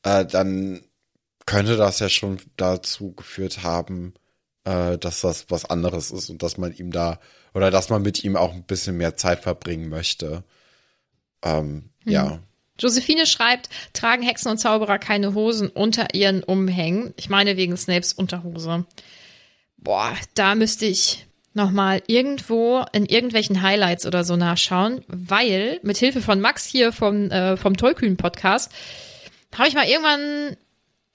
[0.03, 0.82] äh, dann
[1.46, 4.14] könnte das ja schon dazu geführt haben,
[4.70, 7.18] äh, dass das was anderes ist und dass man ihm da
[7.54, 10.44] oder dass man mit ihm auch ein bisschen mehr Zeit verbringen möchte.
[11.42, 12.38] Ähm, Ja.
[12.78, 17.12] Josephine schreibt, tragen Hexen und Zauberer keine Hosen unter ihren Umhängen.
[17.16, 18.86] Ich meine wegen Snapes Unterhose.
[19.76, 26.22] Boah, da müsste ich nochmal irgendwo in irgendwelchen Highlights oder so nachschauen, weil mit Hilfe
[26.22, 28.72] von Max hier vom, äh, vom Tollkühn-Podcast
[29.58, 30.56] habe ich mal irgendwann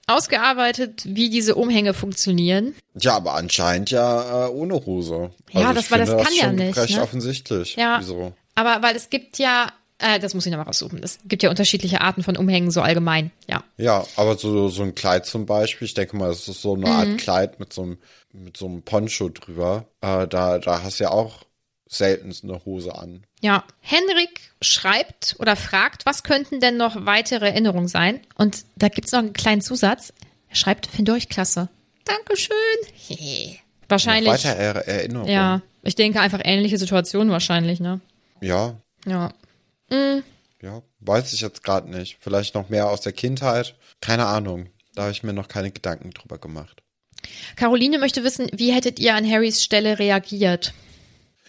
[0.06, 2.74] ausgearbeitet, wie diese Umhänge funktionieren.
[2.98, 5.30] Ja, aber anscheinend ja äh, ohne Hose.
[5.52, 7.02] Ja, ich das- weil das kann ja schon nicht, Recht ne?
[7.02, 7.76] offensichtlich.
[7.76, 7.98] Ja.
[8.00, 8.32] Wieso?
[8.54, 9.66] Aber weil es gibt ja,
[9.98, 13.30] äh, das muss ich nochmal raussuchen, es gibt ja unterschiedliche Arten von Umhängen so allgemein,
[13.48, 13.62] ja.
[13.76, 16.86] Ja, aber so, so ein Kleid zum Beispiel, ich denke mal, das ist so eine
[16.86, 16.92] Mhm.
[16.92, 17.98] Art Kleid mit so einem,
[18.32, 19.86] mit so einem Poncho drüber.
[20.00, 21.45] Äh, da, da hast du ja auch
[21.88, 23.24] selten eine Hose an.
[23.40, 28.20] Ja, Henrik schreibt oder fragt, was könnten denn noch weitere Erinnerungen sein?
[28.36, 30.12] Und da gibt's noch einen kleinen Zusatz.
[30.48, 31.68] Er schreibt, finde euch klasse.
[32.04, 32.56] Dankeschön.
[33.88, 34.32] Wahrscheinlich.
[34.32, 35.28] Weiter er Erinnerung.
[35.28, 38.00] Ja, ich denke einfach ähnliche Situationen wahrscheinlich, ne?
[38.40, 38.74] Ja,
[39.06, 39.32] Ja.
[39.90, 42.18] ja, weiß ich jetzt gerade nicht.
[42.20, 43.76] Vielleicht noch mehr aus der Kindheit.
[44.00, 44.68] Keine Ahnung.
[44.94, 46.82] Da habe ich mir noch keine Gedanken drüber gemacht.
[47.54, 50.72] Caroline möchte wissen, wie hättet ihr an Harrys Stelle reagiert?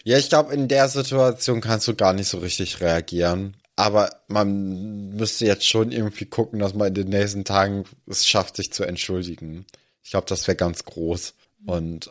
[0.08, 3.58] Ja, ich glaube, in der Situation kannst du gar nicht so richtig reagieren.
[3.76, 8.56] Aber man müsste jetzt schon irgendwie gucken, dass man in den nächsten Tagen es schafft,
[8.56, 9.66] sich zu entschuldigen.
[10.02, 11.34] Ich glaube, das wäre ganz groß.
[11.66, 12.10] Und äh,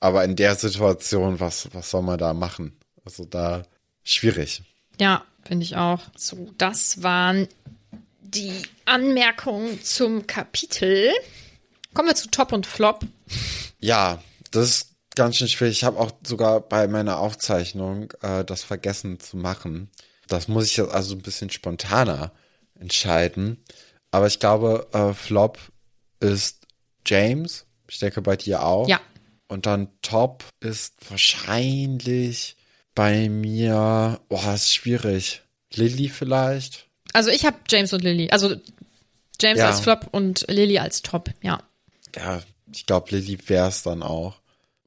[0.00, 2.76] aber in der Situation, was was soll man da machen?
[3.04, 3.62] Also da
[4.02, 4.64] schwierig.
[5.00, 6.00] Ja, finde ich auch.
[6.16, 7.46] So, das waren
[8.20, 11.12] die Anmerkungen zum Kapitel.
[11.94, 13.06] Kommen wir zu Top und Flop.
[13.78, 14.20] Ja,
[14.50, 14.87] das ist
[15.18, 15.76] ganz schön schwierig.
[15.76, 19.90] Ich habe auch sogar bei meiner Aufzeichnung äh, das vergessen zu machen.
[20.28, 22.32] Das muss ich jetzt also ein bisschen spontaner
[22.78, 23.62] entscheiden.
[24.10, 25.58] Aber ich glaube, äh, Flop
[26.20, 26.66] ist
[27.06, 27.66] James.
[27.90, 28.88] Ich denke bei dir auch.
[28.88, 29.00] Ja.
[29.48, 32.56] Und dann Top ist wahrscheinlich
[32.94, 35.42] bei mir, boah, ist schwierig.
[35.74, 36.86] Lilly vielleicht?
[37.12, 38.30] Also ich habe James und Lily.
[38.30, 38.56] Also
[39.40, 39.68] James Ja.
[39.68, 41.62] als Flop und Lily als Top, ja.
[42.16, 42.42] Ja,
[42.72, 44.40] ich glaube, Lilly wär's dann auch.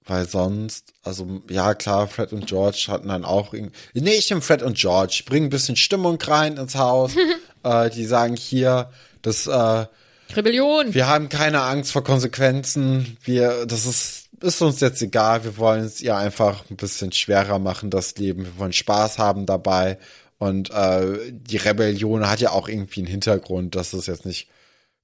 [0.06, 3.76] Weil sonst, also ja klar, Fred und George hatten dann auch irgendwie.
[3.94, 7.14] Nee, ich nehme Fred und George, bringen ein bisschen Stimmung rein ins Haus.
[7.64, 8.90] äh, die sagen hier,
[9.22, 9.86] dass äh,
[10.36, 10.94] Rebellion.
[10.94, 13.18] wir haben keine Angst vor Konsequenzen.
[13.24, 15.44] Wir, das ist, ist uns jetzt egal.
[15.44, 18.46] Wir wollen es ihr einfach ein bisschen schwerer machen, das Leben.
[18.46, 20.00] Wir wollen Spaß haben dabei.
[20.40, 24.48] Und äh, die Rebellion hat ja auch irgendwie einen Hintergrund, dass es jetzt nicht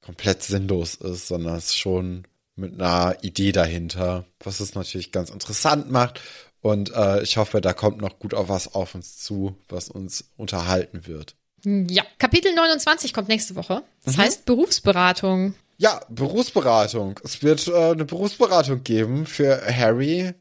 [0.01, 2.23] komplett sinnlos ist, sondern es schon
[2.57, 6.21] mit einer Idee dahinter, was es natürlich ganz interessant macht.
[6.61, 10.25] Und äh, ich hoffe, da kommt noch gut auf was auf uns zu, was uns
[10.37, 11.35] unterhalten wird.
[11.63, 12.03] Ja.
[12.17, 13.83] Kapitel 29 kommt nächste Woche.
[14.03, 14.21] Das Mhm.
[14.21, 15.53] heißt Berufsberatung.
[15.77, 17.19] Ja, Berufsberatung.
[17.23, 20.33] Es wird äh, eine Berufsberatung geben für Harry.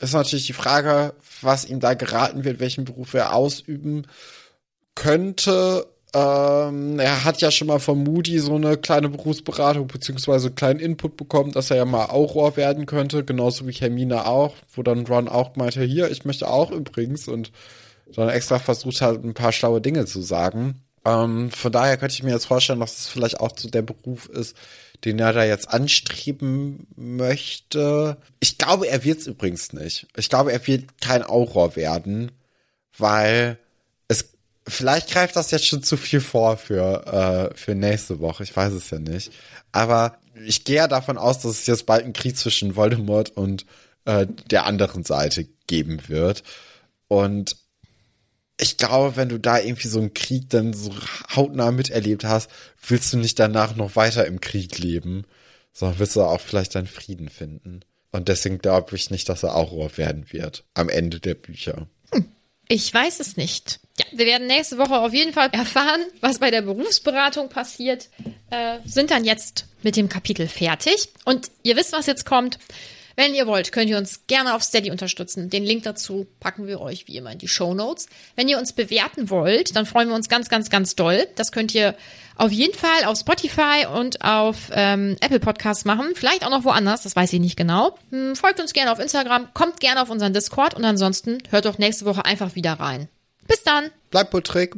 [0.00, 4.06] Ist natürlich die Frage, was ihm da geraten wird, welchen Beruf er ausüben
[4.94, 5.86] könnte.
[6.14, 10.80] Ähm, er hat ja schon mal von Moody so eine kleine Berufsberatung beziehungsweise einen kleinen
[10.80, 15.06] Input bekommen, dass er ja mal Auror werden könnte, genauso wie Hermine auch, wo dann
[15.06, 17.50] Ron auch meinte, hier, ich möchte auch übrigens und
[18.14, 20.82] dann extra versucht hat, ein paar schlaue Dinge zu sagen.
[21.04, 24.28] Ähm, von daher könnte ich mir jetzt vorstellen, dass es vielleicht auch so der Beruf
[24.28, 24.54] ist,
[25.04, 28.18] den er da jetzt anstreben möchte.
[28.38, 30.06] Ich glaube, er wird es übrigens nicht.
[30.16, 32.32] Ich glaube, er wird kein Auror werden,
[32.98, 33.58] weil
[34.66, 38.44] vielleicht greift das jetzt schon zu viel vor für äh, für nächste Woche.
[38.44, 39.32] Ich weiß es ja nicht,
[39.72, 43.66] aber ich gehe ja davon aus, dass es jetzt bald einen Krieg zwischen Voldemort und
[44.04, 46.42] äh, der anderen Seite geben wird
[47.08, 47.56] und
[48.62, 50.94] ich glaube, wenn du da irgendwie so einen Krieg dann so
[51.34, 52.48] hautnah miterlebt hast,
[52.86, 55.24] willst du nicht danach noch weiter im Krieg leben,
[55.72, 57.80] sondern willst du auch vielleicht deinen Frieden finden.
[58.12, 61.88] Und deswegen glaube ich nicht, dass er Auror werden wird am Ende der Bücher.
[62.68, 63.80] Ich weiß es nicht.
[63.98, 68.08] Ja, wir werden nächste Woche auf jeden Fall erfahren, was bei der Berufsberatung passiert.
[68.50, 71.08] Äh, sind dann jetzt mit dem Kapitel fertig.
[71.24, 72.58] Und ihr wisst, was jetzt kommt.
[73.16, 75.50] Wenn ihr wollt, könnt ihr uns gerne auf Steady unterstützen.
[75.50, 78.06] Den Link dazu packen wir euch wie immer in die Show Notes.
[78.36, 81.26] Wenn ihr uns bewerten wollt, dann freuen wir uns ganz, ganz, ganz doll.
[81.36, 81.94] Das könnt ihr
[82.36, 86.12] auf jeden Fall auf Spotify und auf ähm, Apple Podcasts machen.
[86.14, 87.98] Vielleicht auch noch woanders, das weiß ich nicht genau.
[88.10, 91.76] Hm, folgt uns gerne auf Instagram, kommt gerne auf unseren Discord und ansonsten hört doch
[91.76, 93.08] nächste Woche einfach wieder rein.
[93.46, 93.90] Bis dann!
[94.10, 94.74] Bleib Patrick.